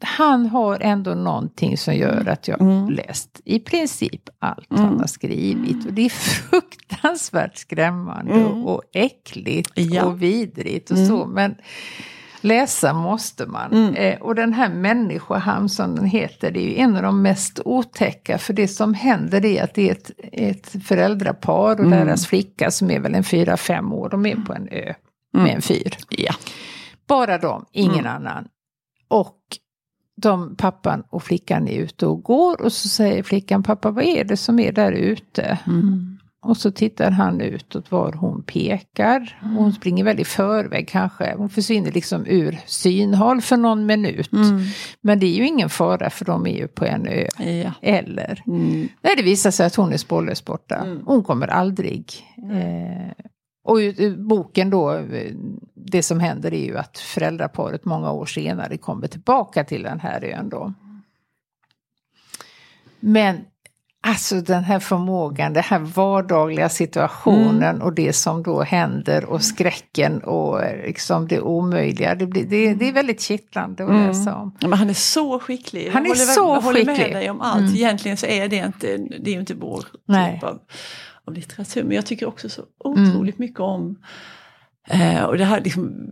han 0.04 0.46
har 0.46 0.80
ändå 0.82 1.14
någonting 1.14 1.78
som 1.78 1.96
gör 1.96 2.28
att 2.28 2.48
jag 2.48 2.62
Mm. 2.62 2.90
läst 2.90 3.42
i 3.46 3.60
princip 3.60 4.22
allt 4.40 4.72
Mm. 4.72 4.84
han 4.86 5.00
har 5.00 5.08
skrivit. 5.08 5.86
Och 5.86 5.94
det 5.94 6.06
är 6.06 6.10
fruktansvärt 6.80 7.58
skrämmande 7.58 8.34
Mm. 8.34 8.66
och 8.66 8.82
äckligt 8.94 9.72
Ja. 9.76 10.04
och 10.06 10.22
vidrigt 10.22 10.92
och 10.92 10.98
Mm. 10.98 11.10
så. 11.10 11.26
Men 11.26 11.56
läsa 12.42 12.94
måste 12.94 13.46
man. 13.46 13.72
Mm. 13.74 13.96
Eh, 13.96 14.22
och 14.22 14.36
den 14.36 14.54
här 14.54 14.70
människohamn 14.70 15.70
som 15.70 15.96
den 15.96 16.06
heter, 16.06 16.52
det 16.52 16.60
är 16.60 16.68
ju 16.70 16.76
en 16.78 16.96
av 16.96 17.04
de 17.04 17.22
mest 17.22 17.60
otäcka. 17.66 18.38
För 18.38 18.54
det 18.54 18.68
som 18.68 18.94
händer 18.94 19.46
är 19.46 19.64
att 19.64 19.74
det 19.74 19.90
är 19.90 19.92
ett, 19.92 20.12
ett 20.32 20.86
föräldrapar 20.86 21.74
och 21.80 21.86
Mm. 21.86 21.90
deras 22.08 22.28
flicka 22.28 22.72
som 22.72 22.92
är 22.92 23.00
väl 23.00 23.16
en 23.16 23.24
fyra 23.24 23.58
fem 23.58 23.94
år. 23.94 24.10
De 24.10 24.26
är 24.26 24.36
på 24.36 24.54
en 24.54 24.68
ö 24.72 24.94
Mm. 25.36 25.46
med 25.46 25.56
en 25.56 25.62
fyr. 25.62 25.98
Ja. 26.10 26.34
Bara 27.08 27.38
de, 27.38 27.66
ingen 27.72 28.00
Mm. 28.00 28.16
annan. 28.16 28.48
Och 29.08 29.38
de, 30.16 30.56
pappan 30.56 31.04
och 31.10 31.24
flickan 31.24 31.68
är 31.68 31.78
ute 31.80 32.06
och 32.06 32.24
går 32.24 32.62
och 32.62 32.74
så 32.74 32.90
säger 32.90 33.24
flickan, 33.24 33.64
pappa 33.64 33.92
vad 33.92 34.04
är 34.04 34.24
det 34.24 34.38
som 34.38 34.60
är 34.60 34.72
där 34.72 34.92
ute? 34.92 35.60
Mm. 35.68 36.18
Och 36.44 36.58
så 36.58 36.72
tittar 36.72 37.12
han 37.12 37.42
utåt 37.42 37.92
var 37.92 38.12
hon 38.12 38.44
pekar. 38.44 39.40
Och 39.42 39.64
hon 39.64 39.74
springer 39.74 40.04
väl 40.04 40.20
i 40.20 40.26
förväg 40.26 40.88
kanske. 40.88 41.36
Hon 41.38 41.50
försvinner 41.50 41.92
liksom 41.92 42.26
ur 42.28 42.60
synhåll 42.66 43.42
för 43.42 43.58
någon 43.58 43.86
minut. 43.86 44.34
Mm. 44.34 44.60
Men 45.02 45.20
det 45.20 45.26
är 45.26 45.34
ju 45.34 45.48
ingen 45.48 45.70
fara 45.70 46.10
för 46.10 46.26
de 46.26 46.48
är 46.48 46.58
ju 46.58 46.68
på 46.68 46.86
en 46.86 47.08
ö. 47.08 47.28
Ja. 47.38 47.72
Eller? 47.82 48.44
Mm. 48.48 48.88
Nej, 49.02 49.14
det 49.18 49.24
visar 49.24 49.52
sig 49.52 49.66
att 49.66 49.76
hon 49.76 49.94
är 49.94 49.98
spårlöst 49.98 50.46
borta. 50.46 50.76
Mm. 50.76 51.02
Hon 51.06 51.24
kommer 51.24 51.48
aldrig. 51.48 52.14
Eh, 52.52 53.26
och 53.64 53.78
boken 54.18 54.70
då, 54.70 54.94
eh, 54.94 55.32
det 55.74 56.04
som 56.04 56.20
händer 56.20 56.54
är 56.54 56.66
ju 56.66 56.78
att 56.78 56.98
föräldraparet 56.98 57.86
många 57.86 58.12
år 58.12 58.26
senare 58.26 58.78
kommer 58.78 59.08
tillbaka 59.08 59.64
till 59.64 59.84
den 59.84 60.00
här 60.00 60.24
ön 60.24 60.50
då. 60.50 60.74
Men 63.00 63.38
alltså 64.08 64.42
den 64.42 64.64
här 64.64 64.80
förmågan, 64.80 65.54
den 65.54 65.64
här 65.64 65.80
vardagliga 65.80 66.70
situationen 66.70 67.82
och 67.82 67.94
det 67.94 68.14
som 68.14 68.44
då 68.44 68.62
händer 68.64 69.26
och 69.26 69.44
skräcken 69.44 70.24
och 70.24 70.64
eh, 70.64 70.86
liksom 70.86 71.28
det 71.28 71.42
omöjliga. 71.42 72.16
Det, 72.16 72.28
blir, 72.28 72.46
det, 72.46 72.74
det 72.74 72.88
är 72.88 72.94
väldigt 72.94 73.22
kittlande 73.22 73.84
att 73.84 73.90
Mm. 73.90 74.08
läsa 74.08 74.36
om. 74.36 74.58
Ja, 74.60 74.68
Men 74.68 74.80
han 74.80 74.90
är 74.90 74.94
så 74.94 75.40
skicklig. 75.40 75.90
Han 75.94 76.04
är 76.04 76.08
håller, 76.08 76.22
så 76.22 76.40
jag 76.42 76.62
håller 76.62 76.86
med 76.86 77.12
dig 77.12 77.30
om 77.30 77.42
allt. 77.42 77.60
Mm. 77.62 77.76
Egentligen 77.76 78.18
så 78.18 78.26
är 78.26 78.48
det 78.48 78.56
inte, 78.56 78.98
det 78.98 79.36
är 79.36 79.40
inte 79.40 79.54
vår 79.54 79.86
Nej. 80.06 80.34
typ 80.34 80.44
av, 80.44 80.60
av 81.28 81.34
litteratur. 81.34 81.84
Men 81.84 81.96
jag 81.96 82.06
tycker 82.06 82.26
också 82.28 82.50
så 82.50 82.62
Mm. 82.86 83.10
otroligt 83.12 83.38
mycket 83.40 83.60
om 83.60 84.00
eh, 84.90 85.24
och 85.24 85.38
det 85.38 85.46
här 85.46 85.62
liksom 85.62 86.12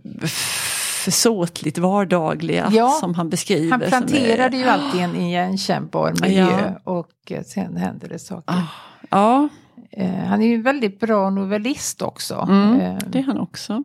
försåtligt 1.04 1.78
vardagliga 1.78 2.70
Ja. 2.72 2.90
som 2.90 3.14
han 3.16 3.30
beskriver. 3.30 3.72
Han 3.72 3.80
planterade 3.80 4.58
är, 4.58 4.60
ju 4.60 4.66
alltid 4.66 5.02
en 5.02 5.16
igenkännbar 5.16 6.14
miljö 6.22 6.74
Ja. 6.86 6.92
och 6.92 7.32
sen 7.46 7.78
händer 7.78 8.10
det 8.10 8.20
saker. 8.20 8.54
Ah, 8.54 8.68
Ja, 9.10 9.50
Eh, 9.94 10.16
han 10.16 10.42
är 10.42 10.48
ju 10.48 10.56
en 10.56 10.64
väldigt 10.64 11.00
bra 11.00 11.30
novellist 11.30 12.02
också. 12.02 12.36
mm, 12.50 12.80
Eh, 12.82 12.98
det 13.08 13.20
är 13.20 13.24
han 13.24 13.40
också. 13.40 13.84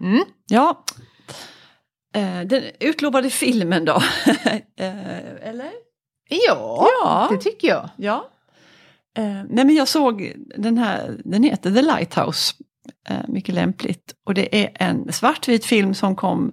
mm. 0.00 0.24
Ja. 0.46 0.84
Eh, 2.14 2.40
den 2.40 2.62
utlovade 2.80 3.30
filmen 3.30 3.84
då? 3.84 3.92
eh, 4.76 5.48
eller? 5.48 5.70
Ja, 6.28 6.86
Ja. 7.02 7.28
det 7.30 7.36
tycker 7.38 7.68
jag. 7.68 7.88
Ja. 7.96 8.28
Eh, 9.18 9.44
nej 9.48 9.64
men 9.64 9.74
jag 9.74 9.88
såg 9.88 10.32
den 10.56 10.78
här, 10.78 11.20
den 11.24 11.42
heter 11.42 11.70
The 11.70 11.82
Lighthouse. 11.82 12.54
Eh, 13.08 13.28
mycket 13.28 13.54
lämpligt. 13.54 14.14
Och 14.26 14.34
det 14.34 14.64
är 14.64 14.70
en 14.74 15.12
svartvit 15.12 15.64
film 15.64 15.94
som 15.94 16.16
kom 16.16 16.52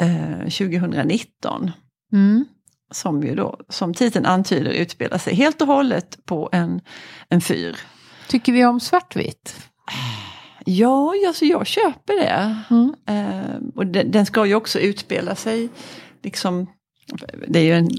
eh, 0.00 0.38
2019. 0.38 1.70
Mm. 2.12 2.44
Som 2.90 3.22
ju 3.22 3.34
då, 3.34 3.60
som 3.68 3.94
titeln 3.94 4.26
antyder, 4.26 4.70
utspelar 4.70 5.18
sig 5.18 5.34
helt 5.34 5.62
och 5.62 5.66
hållet 5.66 6.18
på 6.24 6.48
en, 6.52 6.80
en 7.28 7.40
fyr. 7.40 7.76
Tycker 8.28 8.52
vi 8.52 8.64
om 8.64 8.80
svartvitt? 8.80 9.56
Ja, 10.64 11.14
alltså 11.26 11.44
jag 11.44 11.66
köper 11.66 12.14
det. 12.14 12.56
Mm. 12.70 12.94
Eh, 13.06 13.68
och 13.74 13.86
den, 13.86 14.10
den 14.10 14.26
ska 14.26 14.46
ju 14.46 14.54
också 14.54 14.78
utspela 14.78 15.34
sig, 15.34 15.68
liksom, 16.22 16.66
det 17.48 17.58
är 17.58 17.64
ju 17.64 17.72
en 17.72 17.90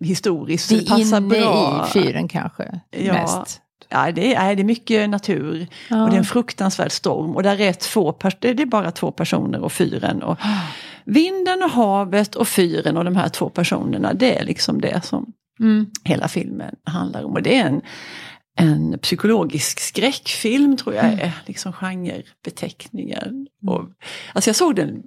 historiskt, 0.00 0.72
Vi 0.72 0.78
det 0.80 0.86
passar 0.86 1.20
bra. 1.20 1.86
i 1.88 1.92
fyren 1.92 2.28
kanske 2.28 2.80
Ja. 2.90 3.12
mest. 3.12 3.60
Ja, 3.88 4.12
det, 4.12 4.34
är, 4.34 4.54
det 4.56 4.62
är 4.62 4.64
mycket 4.64 5.10
natur 5.10 5.66
Ja. 5.88 6.02
och 6.04 6.10
det 6.10 6.16
är 6.16 6.18
en 6.18 6.24
fruktansvärd 6.24 6.92
storm. 6.92 7.36
Och 7.36 7.42
där 7.42 7.60
är 7.60 7.72
två, 7.72 8.14
det 8.40 8.48
är 8.62 8.66
bara 8.66 8.90
två 8.90 9.10
personer 9.10 9.60
och 9.60 9.72
fyren. 9.72 10.22
Och 10.22 10.38
vinden 11.04 11.62
och 11.62 11.70
havet 11.70 12.34
och 12.34 12.48
fyren 12.48 12.96
och 12.96 13.04
de 13.04 13.16
här 13.16 13.28
två 13.28 13.48
personerna, 13.48 14.14
det 14.14 14.38
är 14.38 14.44
liksom 14.44 14.80
det 14.80 15.04
som 15.04 15.32
Mm. 15.60 15.86
hela 16.04 16.28
filmen 16.28 16.74
handlar 16.84 17.24
om. 17.24 17.32
Och 17.32 17.42
det 17.42 17.56
är 17.58 17.66
en, 17.66 17.80
en 18.58 18.98
psykologisk 18.98 19.80
skräckfilm 19.80 20.76
tror 20.76 20.94
jag 20.94 21.04
är 21.04 21.32
liksom 21.46 21.72
genrebeteckningen. 21.72 23.46
Och, 23.66 23.84
alltså 24.34 24.48
jag 24.48 24.56
såg 24.56 24.76
den 24.76 25.02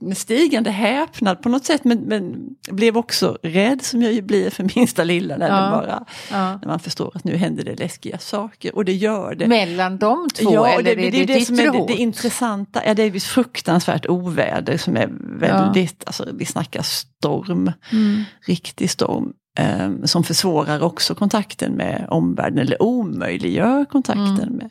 med 0.00 0.18
stigande 0.18 0.70
häpnad 0.70 1.42
på 1.42 1.48
något 1.48 1.64
sätt 1.64 1.84
men, 1.84 1.98
men 1.98 2.36
blev 2.70 2.96
också 2.96 3.38
rädd 3.42 3.82
som 3.82 4.02
jag 4.02 4.12
ju 4.12 4.22
blir 4.22 4.50
för 4.50 4.70
minsta 4.76 5.04
lilla 5.04 5.36
när, 5.36 5.48
Ja. 5.48 5.64
det 5.64 5.70
bara, 5.70 6.04
Ja. 6.30 6.58
när 6.62 6.68
man 6.68 6.78
förstår 6.80 7.12
att 7.14 7.24
nu 7.24 7.36
händer 7.36 7.64
det 7.64 7.76
läskiga 7.78 8.18
saker. 8.18 8.74
Och 8.76 8.84
det 8.84 8.92
gör 8.92 9.34
det. 9.34 9.46
Mellan 9.48 9.98
de 9.98 10.28
två 10.34 10.52
Ja, 10.54 10.68
eller 10.68 10.82
det, 10.82 10.90
är 10.90 10.96
det, 10.96 11.06
är 11.06 11.10
det, 11.10 11.26
det 11.26 11.34
ditt 11.38 11.46
som 11.46 11.58
är 11.58 11.72
det, 11.72 11.84
det 11.88 11.96
intressanta. 11.96 12.82
Ja, 12.86 12.94
det 12.94 13.02
är 13.02 13.16
ett 13.16 13.22
fruktansvärt 13.22 14.06
oväder 14.06 14.76
som 14.76 14.96
är 14.96 15.08
väldigt, 15.38 16.02
alltså 16.06 16.26
vi 16.34 16.44
snackar 16.46 16.82
storm, 16.82 17.72
Mm. 17.92 18.22
riktig 18.46 18.90
storm. 18.90 19.32
Eh, 19.58 19.90
som 20.04 20.24
försvårar 20.24 20.82
också 20.82 21.14
kontakten 21.14 21.72
med 21.72 22.06
omvärlden 22.10 22.58
eller 22.58 22.82
omöjliggör 22.82 23.84
kontakten 23.84 24.38
Mm. 24.42 24.56
med, 24.56 24.70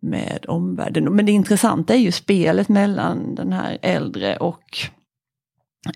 med 0.00 0.46
omvärlden. 0.48 1.04
Men 1.16 1.26
det 1.26 1.32
intressanta 1.32 1.94
är 1.94 1.98
ju 1.98 2.12
spelet 2.12 2.68
mellan 2.68 3.34
den 3.34 3.52
här 3.52 3.78
äldre 3.82 4.36
och 4.36 4.78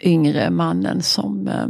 yngre 0.03 0.51
mannen 0.51 1.03
som 1.03 1.49
eh, 1.49 1.67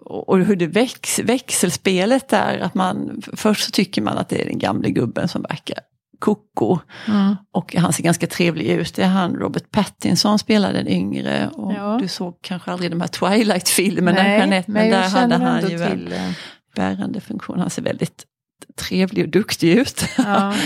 och 0.00 0.28
och 0.28 0.38
hur 0.38 0.56
det 0.56 0.66
väx, 0.66 1.18
växelspelet 1.18 2.32
är, 2.32 2.58
att 2.58 2.74
man 2.74 3.22
först 3.32 3.64
så 3.64 3.70
tycker 3.70 4.02
man 4.02 4.18
att 4.18 4.28
det 4.28 4.42
är 4.42 4.46
den 4.46 4.58
gamle 4.58 4.90
gubben 4.90 5.28
som 5.28 5.42
verkar 5.42 5.78
koko. 6.18 6.78
Mm. 7.08 7.36
Och 7.52 7.74
han 7.74 7.92
ser 7.92 8.02
ganska 8.02 8.26
trevlig 8.26 8.66
ut. 8.66 8.94
Det 8.94 9.02
är 9.02 9.08
han, 9.08 9.34
Robert 9.34 9.70
Pattinson 9.70 10.38
spelar 10.38 10.72
den 10.72 10.88
yngre. 10.88 11.48
Och 11.48 11.72
Ja. 11.72 11.98
Du 12.00 12.08
såg 12.08 12.38
kanske 12.40 12.70
aldrig 12.72 12.90
de 12.90 13.00
här 13.00 13.08
Twilight-filmerna, 13.08 14.28
Jeanette, 14.28 14.70
men, 14.70 14.82
men 14.82 14.90
där 14.90 15.08
hade 15.08 15.36
han 15.36 15.68
ju 15.70 15.82
en 15.82 15.90
till... 15.90 16.12
eh, 16.12 16.30
bärande 16.76 17.20
funktion. 17.20 17.60
Han 17.60 17.70
ser 17.70 17.82
väldigt 17.82 18.24
trevlig 18.88 19.24
och 19.24 19.30
duktig 19.30 19.72
ut. 19.72 20.04
Ja. 20.18 20.54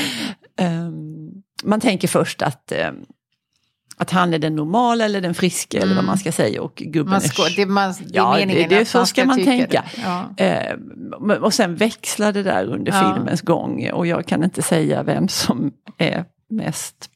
Ehm, 0.60 1.28
man 1.64 1.80
tänker 1.80 2.08
först 2.08 2.42
att, 2.42 2.72
ehm, 2.72 2.96
att 3.98 4.10
han 4.10 4.34
är 4.34 4.38
den 4.38 4.56
normala 4.56 5.04
eller 5.04 5.20
den 5.20 5.34
friska 5.34 5.78
eller 5.78 5.94
vad 5.94 6.04
man 6.04 6.18
ska 6.18 6.32
säga 6.32 6.62
och 6.62 6.74
gubben 6.74 7.10
Man 7.10 7.20
ska, 7.20 7.46
är 7.46 7.56
det, 7.56 7.66
man, 7.66 7.94
det 7.98 8.04
är 8.04 8.16
Ja, 8.16 8.32
det- 8.32 8.46
meningen 8.46 8.68
det- 8.68 8.80
att 8.80 8.88
så 8.88 8.98
man 8.98 9.06
ska 9.06 9.24
man 9.24 9.44
tänka. 9.44 9.84
Det. 9.96 10.02
Ja. 10.04 10.44
Eh, 10.44 11.36
och 11.42 11.54
sen 11.54 11.76
växlar 11.76 12.32
det 12.32 12.42
där 12.42 12.64
under 12.64 12.92
Ja. 12.92 13.14
filmens 13.14 13.40
gång 13.42 13.90
och 13.92 14.06
jag 14.06 14.26
kan 14.26 14.44
inte 14.44 14.62
säga 14.62 15.02
vem 15.02 15.28
som 15.28 15.72
är 15.98 16.24
mest 16.50 17.10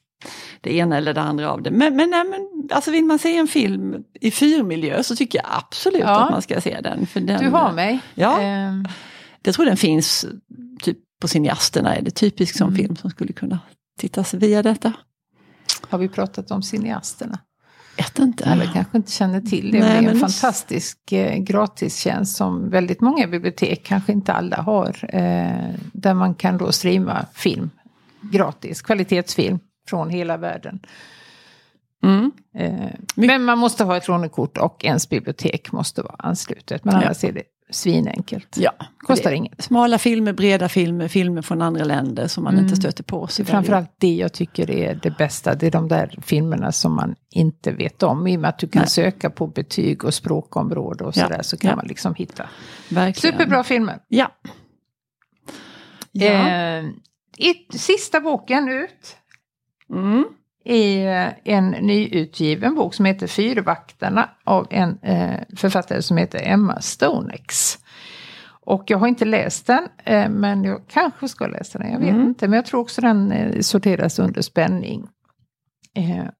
det 0.61 0.75
ena 0.75 0.97
eller 0.97 1.13
det 1.13 1.21
andra 1.21 1.51
av 1.51 1.61
det. 1.61 1.71
Men, 1.71 1.95
men, 1.95 2.09
nej, 2.09 2.23
men 2.29 2.49
alltså 2.71 2.91
vill 2.91 3.03
man 3.05 3.19
se 3.19 3.37
en 3.37 3.47
film 3.47 3.95
i 4.21 4.31
fyrmiljö 4.31 5.03
så 5.03 5.15
tycker 5.15 5.39
jag 5.39 5.45
absolut 5.49 5.99
Ja. 6.01 6.19
att 6.23 6.31
man 6.31 6.41
ska 6.41 6.61
se 6.61 6.79
den. 6.83 7.05
För 7.05 7.19
den 7.19 7.39
Du 7.43 7.49
har 7.49 7.71
mig. 7.71 7.99
Ja. 8.15 8.41
Ehm, 8.41 8.85
Jag 9.45 9.55
tror 9.55 9.65
den 9.65 9.77
finns 9.77 10.25
typ 10.83 10.97
på 11.21 11.27
cineasterna, 11.27 11.95
är 11.95 12.01
det 12.01 12.11
typisk 12.11 12.57
som 12.57 12.67
Mm. 12.67 12.77
film 12.77 12.95
som 12.95 13.09
skulle 13.09 13.33
kunna 13.33 13.59
tittas 13.99 14.33
via 14.33 14.63
detta. 14.63 14.93
Har 15.89 15.97
vi 15.99 16.09
pratat 16.09 16.51
om 16.51 16.61
cineasterna? 16.63 17.39
Vet 17.97 18.19
inte. 18.19 18.43
Eller 18.43 18.65
kanske 18.65 18.97
inte 18.97 19.11
känner 19.11 19.41
till 19.41 19.71
det. 19.71 19.79
Nej, 19.79 20.01
det 20.01 20.07
är 20.07 20.11
en 20.13 20.19
fantastisk 20.19 21.11
eh, 21.11 21.37
gratistjänst 21.37 22.35
som 22.35 22.69
väldigt 22.69 23.01
många 23.01 23.27
bibliotek, 23.27 23.85
kanske 23.85 24.11
inte 24.11 24.33
alla 24.33 24.55
har. 24.57 25.15
Eh, 25.15 25.69
där 25.93 26.13
man 26.13 26.35
kan 26.35 26.57
då 26.57 26.71
streama 26.71 27.25
film 27.33 27.69
gratis, 28.21 28.81
kvalitetsfilm 28.81 29.59
från 29.87 30.09
hela 30.09 30.37
världen. 30.37 30.79
Mm. 32.03 32.31
Eh, 32.57 32.91
men 33.15 33.43
man 33.43 33.57
måste 33.57 33.83
ha 33.83 33.97
ett 33.97 34.07
lånekort 34.07 34.57
och 34.57 34.85
ens 34.85 35.09
bibliotek 35.09 35.71
måste 35.71 36.01
vara 36.01 36.15
anslutet. 36.19 36.85
Men 36.85 36.93
Ja. 36.95 37.01
annars 37.01 37.23
är 37.23 37.31
det 37.31 37.43
svinenkelt. 37.69 38.57
Ja, 38.57 38.71
Kostar 38.97 39.29
det- 39.29 39.35
inget. 39.35 39.61
Smala 39.63 39.97
filmer, 39.97 40.33
breda 40.33 40.69
filmer, 40.69 41.07
filmer 41.07 41.41
från 41.41 41.61
andra 41.61 41.83
länder 41.83 42.27
som 42.27 42.43
man 42.43 42.53
Mm. 42.53 42.65
inte 42.65 42.75
stöter 42.75 43.03
på. 43.03 43.27
Så 43.27 43.45
framförallt 43.45 43.91
det 43.97 44.15
jag 44.15 44.33
tycker 44.33 44.71
är 44.71 44.99
det 45.03 45.17
bästa, 45.17 45.55
det 45.55 45.67
är 45.67 45.71
de 45.71 45.87
där 45.87 46.19
filmerna 46.21 46.71
som 46.71 46.95
man 46.95 47.15
inte 47.29 47.71
vet 47.71 48.03
om. 48.03 48.27
I 48.27 48.37
och 48.37 48.41
med 48.41 48.49
att 48.49 48.59
du 48.59 48.67
kan 48.67 48.79
Nej. 48.79 48.89
söka 48.89 49.29
på 49.29 49.47
betyg 49.47 50.03
och 50.05 50.13
språkområde 50.13 51.03
och 51.03 51.17
Ja. 51.17 51.23
sådär 51.23 51.41
så 51.41 51.57
kan 51.57 51.69
Ja. 51.69 51.75
man 51.75 51.87
liksom 51.87 52.15
hitta 52.15 52.49
Verkligen. 52.89 53.33
superbra 53.37 53.63
filmer. 53.63 53.99
Ja. 54.07 54.31
ja. 56.11 56.25
Eh, 56.49 56.83
sista 57.73 58.19
boken 58.21 58.67
ut 58.69 59.17
Mm. 59.89 60.25
I 60.65 61.03
eh, 61.05 61.29
en 61.43 61.69
nyutgiven 61.71 62.75
bok 62.75 62.93
som 62.93 63.05
heter 63.05 63.27
Fyrvaktarna 63.27 64.29
av 64.43 64.67
en 64.69 64.99
eh, 65.01 65.39
författare 65.57 66.01
som 66.01 66.17
heter 66.17 66.41
Emma 66.43 66.81
Stonex. 66.81 67.77
Och 68.65 68.83
jag 68.87 68.97
har 68.97 69.07
inte 69.07 69.25
läst 69.25 69.67
den, 69.67 69.83
eh, 70.03 70.29
men 70.29 70.63
jag 70.63 70.81
kanske 70.87 71.27
ska 71.27 71.47
läsa 71.47 71.79
den, 71.79 71.91
jag 71.91 71.99
vet 71.99 72.09
Mm. 72.09 72.27
inte. 72.27 72.47
Men 72.47 72.55
jag 72.55 72.65
tror 72.65 72.79
också 72.81 73.01
den 73.01 73.33
sorteras 73.63 74.19
under 74.19 74.41
spänning. 74.41 75.07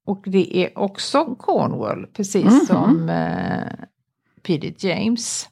Och 0.05 0.23
det 0.25 0.57
är 0.57 0.79
också 0.79 1.25
Cornwall, 1.35 2.07
precis 2.07 2.45
Mhm. 2.45 2.59
som 2.59 3.11
P.D. 4.43 4.73
James. 4.77 5.49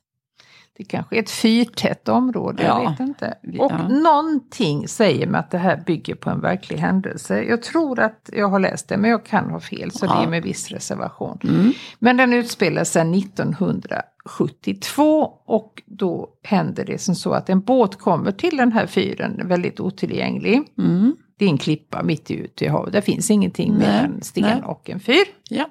Det 0.78 0.84
kanske 0.84 1.16
är 1.16 1.20
ett 1.20 1.30
fyrtätt 1.32 2.10
område, 2.10 2.64
jag 2.64 2.84
Ja. 2.84 2.90
vet 2.90 3.00
inte. 3.00 3.34
Ja. 3.42 3.66
Och 3.66 3.92
någonting 3.92 4.88
säger 4.88 5.28
mig 5.28 5.40
att 5.40 5.52
det 5.52 5.58
här 5.58 5.84
bygger 5.86 6.16
på 6.16 6.30
en 6.30 6.42
verklig 6.42 6.78
händelse. 6.78 7.44
Jag 7.44 7.64
tror 7.64 8.00
att 8.00 8.30
jag 8.34 8.48
har 8.50 8.60
läst 8.60 8.88
det, 8.90 8.98
men 8.98 9.10
jag 9.10 9.26
kan 9.26 9.50
ha 9.50 9.60
fel, 9.60 9.92
så 9.92 10.06
Ja. 10.06 10.14
det 10.20 10.26
är 10.26 10.30
med 10.30 10.44
viss 10.44 10.72
reservation. 10.72 11.38
Mm. 11.44 11.72
Men 12.00 12.18
den 12.18 12.34
utspelar 12.34 12.84
sig 12.84 13.20
1972 13.20 15.22
och 15.46 15.82
då 15.86 16.30
händer 16.44 16.86
det 16.86 16.98
som 16.98 17.16
så 17.16 17.32
att 17.34 17.50
en 17.50 17.62
båt 17.62 17.96
kommer 18.00 18.32
till 18.32 18.58
den 18.58 18.72
här 18.72 18.88
fyren, 18.88 19.42
väldigt 19.48 19.80
otillgänglig. 19.80 20.62
Mm. 20.78 21.16
Det 21.38 21.46
är 21.46 21.50
en 21.50 21.58
klippa 21.58 22.04
mitt 22.04 22.32
ute 22.32 22.66
i 22.66 22.68
havet, 22.68 22.94
där 22.94 23.02
finns 23.02 23.32
ingenting 23.32 23.78
mer 23.78 24.04
än 24.04 24.22
sten 24.22 24.44
nej. 24.44 24.62
och 24.66 24.90
en 24.90 25.00
fyr. 25.00 25.24
Ja. 25.50 25.66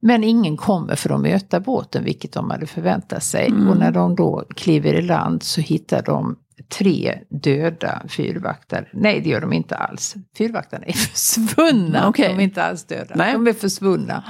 Men 0.00 0.24
ingen 0.24 0.56
kommer 0.56 0.96
för 0.96 1.10
att 1.14 1.20
möta 1.20 1.60
båten, 1.60 2.04
vilket 2.04 2.32
de 2.32 2.50
hade 2.50 2.66
förväntat 2.66 3.22
sig. 3.22 3.46
Mm. 3.46 3.68
Och 3.68 3.76
när 3.76 3.90
de 3.92 4.16
då 4.16 4.44
kliver 4.56 4.94
i 4.94 5.02
land 5.02 5.42
så 5.42 5.60
hittar 5.60 6.02
de 6.02 6.36
tre 6.78 7.18
döda 7.28 8.02
fyrvaktare. 8.08 8.86
Nej, 8.92 9.20
det 9.20 9.28
gör 9.30 9.40
de 9.40 9.52
inte 9.52 9.76
alls. 9.76 10.14
Fyrvaktarna 10.38 10.84
är 10.84 10.92
försvunna. 10.92 12.08
Okej. 12.08 12.28
De 12.28 12.34
är 12.40 12.44
inte 12.44 12.64
alls 12.64 12.84
döda. 12.84 13.14
Nej. 13.14 13.32
De 13.32 13.46
är 13.46 13.52
försvunna. 13.52 14.24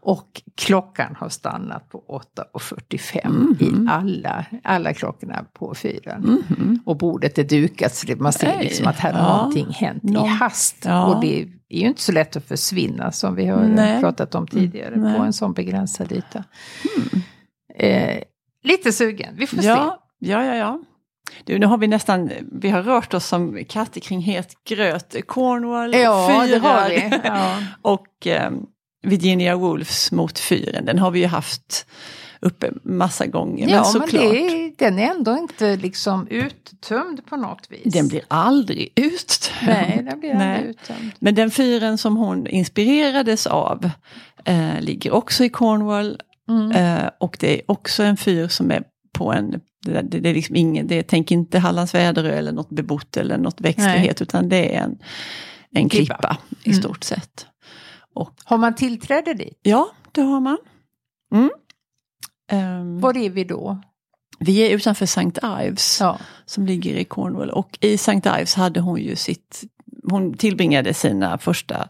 Och 0.00 0.42
klockan 0.56 1.16
har 1.18 1.28
stannat 1.28 1.88
på 1.90 2.20
8.45 2.54 3.28
Mhm. 3.28 3.56
i 3.60 3.88
alla, 3.90 4.46
alla 4.64 4.94
klockorna 4.94 5.44
på 5.58 5.74
fyren. 5.74 6.20
Mhm. 6.48 6.78
Och 6.86 6.96
bordet 6.96 7.38
är 7.38 7.44
dukat 7.44 7.94
så 7.94 8.06
det, 8.06 8.16
man 8.16 8.32
ser 8.32 8.58
liksom 8.60 8.86
att 8.86 8.96
här 8.98 9.12
har 9.12 9.20
ja. 9.30 9.36
någonting 9.36 9.70
hänt 9.70 10.04
i 10.04 10.10
Någon- 10.10 10.28
hast. 10.28 10.76
ja. 10.84 11.06
Och 11.14 11.20
det 11.20 11.48
är 11.68 11.80
ju 11.80 11.86
inte 11.86 12.02
så 12.02 12.12
lätt 12.12 12.36
att 12.36 12.48
försvinna 12.48 13.12
som 13.12 13.34
vi 13.34 13.46
har 13.46 13.62
Nej. 13.62 14.00
pratat 14.00 14.34
om 14.34 14.46
tidigare 14.46 14.96
Nej. 14.96 15.16
på 15.16 15.22
en 15.22 15.32
sån 15.32 15.52
begränsad 15.52 16.12
yta. 16.12 16.44
Eh, 17.74 18.22
lite 18.64 18.92
sugen, 18.92 19.34
vi 19.36 19.46
får 19.46 19.56
se. 19.56 19.66
Ja, 19.66 20.06
ja, 20.18 20.44
ja, 20.44 20.54
ja. 20.54 20.80
Du, 21.44 21.58
nu 21.58 21.66
har 21.66 21.78
vi 21.78 21.86
nästan, 21.86 22.30
vi 22.52 22.70
har 22.70 22.82
rört 22.82 23.14
oss 23.14 23.26
som 23.26 23.64
katter 23.68 24.00
kring 24.00 24.20
het 24.20 24.54
gröt. 24.68 25.16
Cornwall 25.26 25.94
Ja, 25.94 26.42
det 26.42 26.48
fyrar. 26.48 27.20
Ja. 27.24 27.58
och 27.82 28.26
eh, 28.26 28.50
Virginia 29.02 29.56
Woolfs 29.56 30.12
mot 30.12 30.38
fyren, 30.38 30.84
den 30.84 30.98
har 30.98 31.10
vi 31.10 31.20
ju 31.20 31.26
haft 31.26 31.86
uppe 32.40 32.70
massa 32.82 33.26
gånger. 33.26 33.64
men 33.66 33.74
Ja, 33.74 33.76
men 33.82 33.84
såklart, 33.84 34.10
det, 34.10 34.46
är- 34.46 34.72
den 34.78 34.98
är 34.98 35.10
ändå 35.10 35.36
inte 35.38 35.76
liksom 35.76 36.26
uttömd 36.28 37.26
på 37.26 37.36
något 37.36 37.66
vis. 37.70 37.92
den 37.94 38.08
blir 38.08 38.20
aldrig 38.28 38.92
uttömd. 38.96 39.66
Nej, 39.66 40.02
den 40.10 40.20
blir 40.20 40.34
Nej. 40.34 40.56
aldrig 40.56 40.70
uttömd. 40.70 41.10
Men 41.18 41.34
den 41.34 41.50
fyren 41.50 41.98
som 41.98 42.16
hon 42.16 42.46
inspirerades 42.46 43.46
av 43.46 43.90
eh, 44.44 44.80
ligger 44.80 45.10
också 45.12 45.44
i 45.44 45.48
Cornwall. 45.48 46.20
Mm. 46.48 46.70
Eh, 46.70 47.10
och 47.20 47.36
det 47.40 47.54
är 47.54 47.70
också 47.70 48.02
en 48.02 48.16
fyr 48.16 48.48
som 48.48 48.70
är 48.70 48.82
på 49.12 49.32
en, 49.32 49.50
det, 49.86 50.02
det, 50.02 50.20
det 50.20 50.28
är 50.30 50.34
liksom 50.34 50.56
ingen, 50.56 50.86
det 50.86 51.02
tänk 51.02 51.30
inte 51.30 51.58
Hallands 51.58 51.94
Väderö 51.94 52.30
eller 52.32 52.52
något 52.52 52.70
bebott 52.70 53.16
eller 53.16 53.38
något 53.38 53.60
växtlighet 53.60 54.22
utan 54.22 54.48
det 54.48 54.74
är 54.76 54.80
en, 54.82 54.98
en 55.74 55.88
Klippa. 55.88 56.14
klippa, 56.14 56.36
i 56.64 56.68
Mm. 56.70 56.82
stort 56.82 57.04
sett. 57.04 57.46
Och 58.14 58.30
Har 58.44 58.58
man 58.58 58.74
tillträde 58.74 59.34
dit? 59.34 59.60
ja, 59.62 59.88
det 60.12 60.20
har 60.20 60.40
man. 60.40 60.58
Mm. 61.34 61.50
Ehm, 62.48 63.00
Var 63.00 63.16
är 63.16 63.30
vi 63.30 63.44
då? 63.44 63.80
vi 64.40 64.58
är 64.60 64.70
utanför 64.76 65.04
St. 65.04 65.30
Ives 65.62 66.00
Ja. 66.00 66.18
som 66.44 66.66
ligger 66.66 66.94
i 66.94 67.04
Cornwall 67.04 67.50
och 67.50 67.78
i 67.80 67.94
St. 67.94 68.12
Ives 68.40 68.54
hade 68.54 68.80
hon 68.80 69.00
ju 69.00 69.16
sitt 69.16 69.62
hon 70.10 70.34
tillbringade 70.34 70.94
sina 70.94 71.38
första 71.38 71.88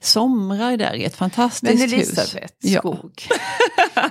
somrar 0.00 0.76
där 0.76 0.94
i 0.94 1.04
ett 1.04 1.16
fantastiskt 1.16 1.62
Men 1.62 1.82
hus. 1.82 1.92
Elisabeth 1.92 2.54
Ja. 2.60 2.78
Skog. 2.80 3.22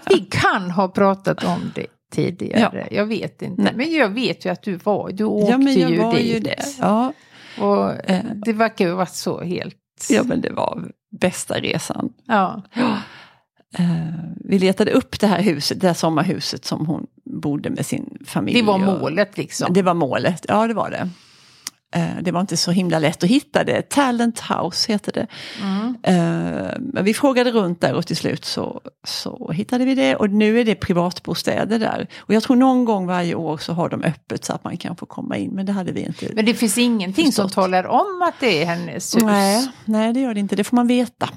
vi 0.09 0.19
kan 0.19 0.71
ha 0.71 0.87
pratat 0.87 1.43
om 1.43 1.71
det 1.75 1.85
tidigare. 2.13 2.87
Jag 2.91 3.05
vet 3.05 3.41
inte. 3.41 3.61
Nej. 3.61 3.73
Men 3.75 3.93
jag 3.93 4.09
vet 4.09 4.45
ju 4.45 4.49
att 4.49 4.63
du 4.63 4.75
var, 4.75 5.11
du 5.11 5.23
åkte 5.23 5.51
Ja, 5.51 5.57
men 5.57 5.79
jag 5.79 5.91
ju 5.91 5.97
var 5.99 6.13
dit. 6.15 6.35
ju 6.35 6.39
det. 6.39 6.65
Ja, 6.79 7.13
Och 7.59 8.09
Eh. 8.09 8.23
det 8.45 8.53
verkar 8.53 8.85
ju 8.85 8.91
ha 8.91 8.97
varit 8.97 9.15
så 9.15 9.41
helt... 9.41 9.75
ja, 10.09 10.23
men 10.23 10.41
det 10.41 10.51
var 10.51 10.91
bästa 11.19 11.53
resan. 11.59 12.13
Ja. 12.27 12.61
Eh, 13.77 13.85
vi 14.35 14.59
letade 14.59 14.91
upp 14.91 15.19
det 15.19 15.27
här 15.27 15.41
huset, 15.41 15.81
det 15.81 15.87
här 15.87 15.93
sommarhuset 15.93 16.65
som 16.65 16.85
hon 16.85 17.07
bodde 17.23 17.69
med 17.69 17.85
sin 17.85 18.17
familj. 18.25 18.59
Det 18.59 18.65
var 18.65 18.77
målet 18.77 19.37
liksom. 19.37 19.73
Det 19.73 19.81
var 19.81 19.93
målet, 19.93 20.45
ja 20.47 20.67
det 20.67 20.73
var 20.73 20.89
det. 20.89 21.09
Eh, 21.95 22.01
Det 22.21 22.31
var 22.31 22.41
inte 22.41 22.57
så 22.57 22.71
himla 22.71 22.99
lätt 22.99 23.23
att 23.23 23.29
hitta 23.29 23.63
det. 23.63 23.89
Talent 23.89 24.39
House 24.39 24.91
heter 24.91 25.11
det. 25.11 25.27
Mm. 25.61 25.95
Eh, 26.03 26.71
Men 26.79 27.03
vi 27.03 27.13
frågade 27.13 27.51
runt 27.51 27.81
där 27.81 27.93
och 27.93 28.07
till 28.07 28.15
slut 28.17 28.45
så, 28.45 28.81
så 29.03 29.51
hittade 29.51 29.85
vi 29.85 29.95
det. 29.95 30.15
Och 30.15 30.29
nu 30.29 30.59
är 30.59 30.65
det 30.65 30.75
privatbostäder 30.75 31.79
där. 31.79 32.07
Och 32.19 32.33
jag 32.33 32.43
tror 32.43 32.55
någon 32.55 32.85
gång 32.85 33.07
varje 33.07 33.35
år 33.35 33.57
så 33.57 33.73
har 33.73 33.89
de 33.89 34.03
öppet 34.03 34.45
så 34.45 34.53
att 34.53 34.63
man 34.63 34.77
kan 34.77 34.95
få 34.95 35.05
komma 35.05 35.37
in. 35.37 35.51
Men 35.51 35.65
det 35.65 35.71
hade 35.71 35.91
vi 35.91 36.01
inte. 36.01 36.27
Men 36.35 36.45
det 36.45 36.53
finns 36.53 36.77
ingenting 36.77 37.31
som 37.31 37.45
Förstått. 37.45 37.53
talar 37.63 37.87
om 37.87 38.21
att 38.27 38.35
det 38.39 38.61
är 38.63 38.65
hennes 38.65 39.15
hus. 39.15 39.23
Nej, 39.23 39.67
nej, 39.85 40.13
det 40.13 40.19
gör 40.19 40.33
det 40.33 40.39
inte. 40.39 40.55
Det 40.55 40.63
får 40.63 40.75
man 40.75 40.87
veta. 40.87 41.29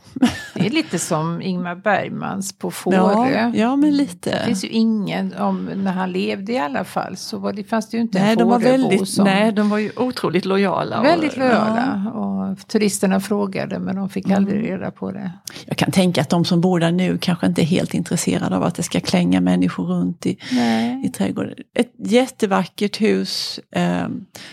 Det 0.55 0.67
är 0.67 0.71
lite 0.71 0.99
som 0.99 1.43
Ingmar 1.43 1.75
Bergmans 1.75 2.59
på 2.59 2.71
Fårö. 2.71 2.97
Ja, 2.97 3.53
ja 3.55 3.77
men 3.77 3.91
Det 3.91 3.97
lite. 3.97 4.43
finns 4.47 4.65
ju 4.65 4.69
ingen, 4.69 5.35
om, 5.35 5.65
när 5.65 5.93
han 5.93 6.13
levde 6.13 6.53
i 6.53 6.59
alla 6.59 6.85
fall, 6.85 7.17
så 7.17 7.39
var 7.39 7.53
det, 7.53 7.65
fanns 7.65 7.91
det 7.91 7.97
ju 7.97 8.01
inte 8.03 8.19
Nej, 8.23 8.33
en 8.33 8.39
Fåröbo 8.39 9.07
som... 9.07 9.25
nej, 9.25 9.53
de 9.53 9.71
var 9.71 9.79
ju 9.79 9.91
otroligt 9.97 10.44
lojala. 10.45 10.99
och- 10.99 11.05
Väldigt 11.05 11.37
Ja. 11.37 11.43
lojala. 11.43 12.11
Och 12.15 12.69
turisterna 12.69 13.21
frågade 13.21 13.79
men 13.79 13.97
de 13.97 14.09
fick 14.09 14.31
aldrig 14.31 14.59
Mm. 14.59 14.71
reda 14.71 14.91
på 14.91 15.13
det. 15.13 15.31
Jag 15.67 15.77
kan 15.77 15.91
tänka 15.91 16.21
att 16.21 16.29
de 16.31 16.45
som 16.45 16.61
bor 16.61 16.81
där 16.81 16.93
nu 16.93 17.19
kanske 17.19 17.47
inte 17.47 17.63
är 17.63 17.67
helt 17.67 17.95
intresserade 17.95 18.57
av 18.57 18.63
att 18.63 18.75
det 18.75 18.83
ska 18.83 19.01
klänga 19.01 19.41
människor 19.41 19.85
runt 19.87 20.27
i, 20.27 20.39
Nej. 20.53 21.07
i 21.07 21.09
trädgården. 21.09 21.55
Ett 21.75 21.93
jättevackert 21.99 23.01
hus 23.01 23.61
eh, 23.73 24.07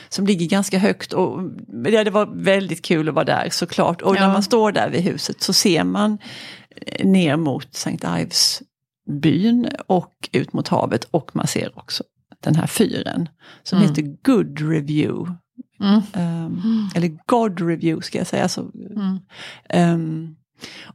som 0.10 0.28
ligger 0.28 0.46
ganska 0.46 0.78
högt. 0.78 1.14
Och, 1.14 1.40
ja, 1.86 2.04
det 2.04 2.12
var 2.12 2.26
väldigt 2.44 2.82
kul 2.86 3.10
att 3.10 3.16
vara 3.16 3.26
där 3.26 3.48
såklart. 3.52 4.02
Och 4.02 4.16
Ja. 4.16 4.20
när 4.20 4.34
man 4.34 4.44
står 4.44 4.72
där 4.72 4.90
vid 4.90 5.02
huset 5.02 5.42
så 5.42 5.54
ser 5.54 5.84
man 5.84 6.18
eh, 6.88 7.06
ner 7.06 7.38
mot 7.38 7.76
St. 7.76 7.98
Ives 8.22 8.62
byn 9.22 9.68
och 9.88 10.14
ut 10.32 10.54
mot 10.54 10.68
havet. 10.68 11.04
Och 11.12 11.32
man 11.34 11.48
ser 11.48 11.80
också 11.80 12.04
den 12.44 12.56
här 12.56 12.68
fyren 12.68 13.30
som 13.64 13.78
Mm. 13.78 13.90
heter 13.90 14.02
Good 14.24 14.60
Review. 14.60 15.32
Mm. 15.82 16.02
Ehm, 16.14 16.62
Eller 16.96 17.18
God 17.26 17.60
Review 17.70 18.02
ska 18.06 18.18
jag 18.18 18.28
säga. 18.28 18.50
Så, 18.50 18.62
Mm. 18.62 19.20
Ehm, 19.70 20.36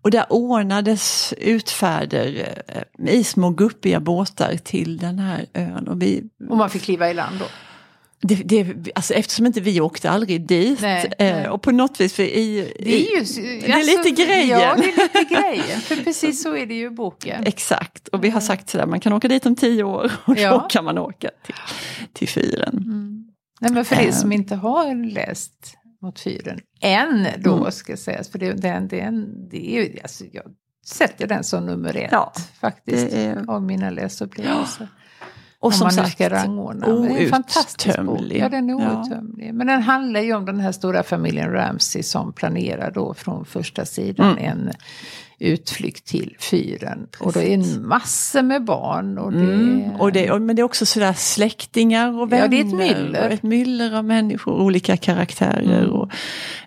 och 0.02 0.10
där 0.10 0.24
ordnades 0.32 1.34
utfärder 1.38 2.48
eh, 2.68 3.14
i 3.14 3.24
små 3.24 3.50
guppiga 3.50 4.00
båtar 4.00 4.56
till 4.64 4.96
den 4.98 5.18
här 5.18 5.46
ön. 5.54 5.88
Och 5.88 6.02
vi, 6.02 6.22
Och 6.48 6.56
man 6.56 6.70
fick 6.70 6.82
kliva 6.82 7.10
i 7.10 7.14
land 7.14 7.38
då. 7.38 7.44
det, 8.20 8.34
det, 8.34 8.92
alltså 8.94 9.14
eftersom 9.14 9.46
inte 9.46 9.60
vi 9.60 9.80
åkte 9.80 10.10
aldrig 10.10 10.46
dit. 10.46 10.80
Nej, 10.80 11.12
eh, 11.18 11.36
nej. 11.36 11.48
Och 11.48 11.62
på 11.62 11.70
något 11.72 12.00
vis, 12.00 12.12
för 12.12 12.22
i, 12.22 12.72
Det 12.80 12.94
är 12.94 12.98
ju 13.00 13.42
i, 13.42 13.60
det 13.60 13.72
är 13.72 14.04
lite 14.04 14.22
grejen. 14.24 14.60
Ja, 14.60 14.74
det 14.76 14.82
är 14.84 15.02
lite 15.02 15.34
grejen. 15.34 15.80
För 15.80 15.96
precis 15.96 16.42
så 16.42 16.56
är 16.56 16.66
det 16.66 16.74
ju 16.74 16.86
i 16.86 16.90
boken. 16.90 17.44
Exakt, 17.46 18.08
och 18.08 18.24
vi 18.24 18.30
har 18.30 18.40
sagt 18.40 18.68
sådär, 18.68 18.86
man 18.86 19.00
kan 19.00 19.12
åka 19.12 19.28
dit 19.28 19.46
om 19.46 19.56
tio 19.56 19.82
år 19.84 20.12
och 20.24 20.34
då 20.34 20.40
Ja. 20.40 20.60
kan 20.70 20.84
man 20.84 20.98
åka 20.98 21.30
till, 21.46 21.54
till 22.12 22.28
fyren. 22.28 22.76
Mm. 22.86 23.25
Nej, 23.60 23.72
men 23.72 23.84
för 23.84 23.96
Eh. 24.06 24.10
som 24.12 24.32
inte 24.32 24.56
har 24.56 24.94
läst 25.12 25.76
Mot 26.02 26.20
fyren 26.20 26.60
än 26.80 27.26
då 27.38 27.56
Mm. 27.56 27.70
ska 27.70 27.96
sägas. 27.96 28.28
För 28.28 28.38
det, 28.38 28.52
den, 28.52 28.88
den, 28.88 29.48
det 29.48 29.76
är 29.76 29.82
ju, 29.84 29.98
alltså, 30.02 30.24
jag 30.32 30.44
sätter 30.86 31.26
den 31.26 31.44
som 31.44 31.66
nummer 31.66 31.96
ett 31.96 32.08
Ja, 32.12 32.32
faktiskt. 32.60 33.12
är- 33.14 33.50
Av 33.50 33.62
mina 33.62 33.90
läsupplevelser. 33.90 34.88
Och 35.60 35.66
Om 35.66 35.72
som 35.72 35.90
sagt, 35.90 36.12
ska 36.12 36.30
rangordna. 36.30 36.86
Det 36.86 37.14
är 37.14 37.22
en 37.24 37.28
fantastisk 37.28 38.02
bok. 38.02 38.20
Ja, 38.30 38.48
den 38.48 38.70
är 38.70 38.80
Ja. 38.82 38.98
outtömlig. 38.98 39.54
Men 39.54 39.66
den 39.66 39.82
handlar 39.82 40.20
ju 40.20 40.34
om 40.34 40.44
den 40.44 40.60
här 40.60 40.72
stora 40.72 41.02
familjen 41.02 41.52
Ramsey 41.52 42.02
som 42.02 42.32
planerar 42.32 42.90
då 42.90 43.14
från 43.14 43.44
första 43.44 43.84
sidan 43.84 44.38
Mm. 44.38 44.44
en 44.44 44.72
utflykt 45.38 46.06
till 46.06 46.36
fyren. 46.50 47.06
Och 47.20 47.32
då 47.32 47.40
är 47.40 47.56
det 47.56 47.80
massor 47.80 48.42
med 48.42 48.64
barn. 48.64 49.18
Och 49.18 49.32
det, 49.32 49.38
Mm, 49.38 49.90
och 50.00 50.12
det, 50.12 50.30
och, 50.30 50.42
men 50.42 50.56
det 50.56 50.62
är 50.62 50.64
också 50.64 50.86
sådär 50.86 51.12
släktingar 51.12 52.20
och 52.20 52.32
vänner. 52.32 52.42
Ja, 52.44 52.48
det 52.48 52.56
är 52.60 52.64
ett 52.64 52.74
myller. 52.74 53.30
Ett 53.30 53.42
myller 53.42 53.94
av 53.96 54.04
människor, 54.04 54.52
olika 54.54 54.96
karaktärer. 54.96 55.78
Mm. 55.82 55.90
Och 55.90 56.10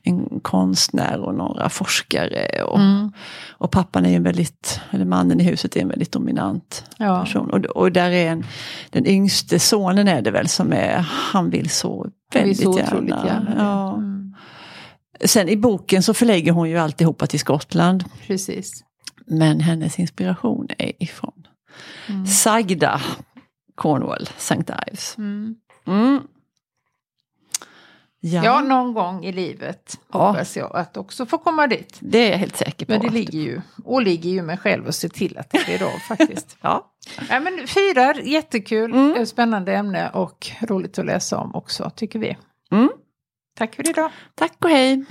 en 0.03 0.39
konstnär 0.41 1.19
och 1.19 1.36
några 1.36 1.69
forskare. 1.69 2.63
Och, 2.63 2.79
Mm. 2.79 3.12
och 3.49 3.71
pappan 3.71 4.05
är 4.05 4.15
en 4.15 4.23
väldigt, 4.23 4.79
eller 4.91 5.05
mannen 5.05 5.39
i 5.39 5.43
huset 5.43 5.75
är 5.75 5.82
en 5.82 5.88
väldigt 5.88 6.12
dominant 6.12 6.84
Ja. 6.97 7.21
person. 7.23 7.49
Och, 7.49 7.65
och 7.65 7.91
där 7.91 8.10
är 8.10 8.32
en, 8.32 8.45
den 8.89 9.05
yngste 9.08 9.60
sonen 9.60 10.08
är 10.08 10.21
det 10.21 10.32
väl 10.32 10.47
som 10.47 10.73
är, 10.73 10.97
han 11.10 11.49
vill 11.49 11.69
så 11.69 12.08
väldigt 12.34 12.63
så 12.63 12.77
gärna. 12.79 13.25
gärna. 13.25 13.53
Ja. 13.58 13.99
Sen 15.25 15.49
i 15.49 15.58
boken 15.58 16.03
så 16.03 16.13
förlägger 16.13 16.51
hon 16.51 16.69
ju 16.69 16.77
alltihopa 16.77 17.27
till 17.27 17.39
Skottland. 17.39 18.03
Precis. 18.27 18.84
Men 19.25 19.60
hennes 19.60 19.99
inspiration 19.99 20.67
är 20.77 21.03
ifrån 21.03 21.47
Mm. 22.10 22.27
sagda 22.27 23.01
Cornwall, 23.75 24.29
St. 24.38 24.63
Ives. 24.88 25.17
Mm. 25.17 25.55
Mm. 25.88 26.19
Ja, 28.21 28.43
Ja, 28.43 28.62
någon 28.62 28.93
gång 28.93 29.25
i 29.25 29.32
livet 29.32 29.99
Ja. 30.13 30.27
hoppas 30.27 30.58
jag 30.58 30.75
att 30.75 30.97
också 30.97 31.25
få 31.25 31.38
komma 31.38 31.67
dit. 31.67 31.97
det 31.99 32.27
är 32.27 32.32
jag 32.32 32.38
helt 32.38 32.58
säker 32.58 32.86
på. 32.86 32.91
Men 32.91 33.01
det 33.01 33.10
ligger 33.10 33.39
ju, 33.39 33.62
åligger 33.86 34.29
ju 34.29 34.41
mig 34.41 34.58
själv 34.58 34.88
att 34.88 34.95
se 34.95 35.10
till 35.10 35.38
att 35.38 35.49
det 35.49 35.65
blir 35.65 35.84
av 35.84 35.99
faktiskt. 36.08 36.58
Ja. 36.62 36.91
ja, 37.29 37.39
men 37.39 37.67
fyrar, 37.67 38.13
jättekul, 38.15 38.91
Mm. 38.93 39.25
spännande 39.25 39.73
ämne 39.75 40.10
och 40.10 40.47
roligt 40.62 40.99
att 40.99 41.05
läsa 41.05 41.38
om 41.38 41.55
också 41.55 41.91
tycker 41.95 42.19
vi. 42.19 42.38
Mm. 42.71 42.89
Tack 43.60 43.76
för 43.76 43.89
idag. 43.89 44.12
Tack 44.36 44.56
och 44.60 44.69
hej! 44.69 45.06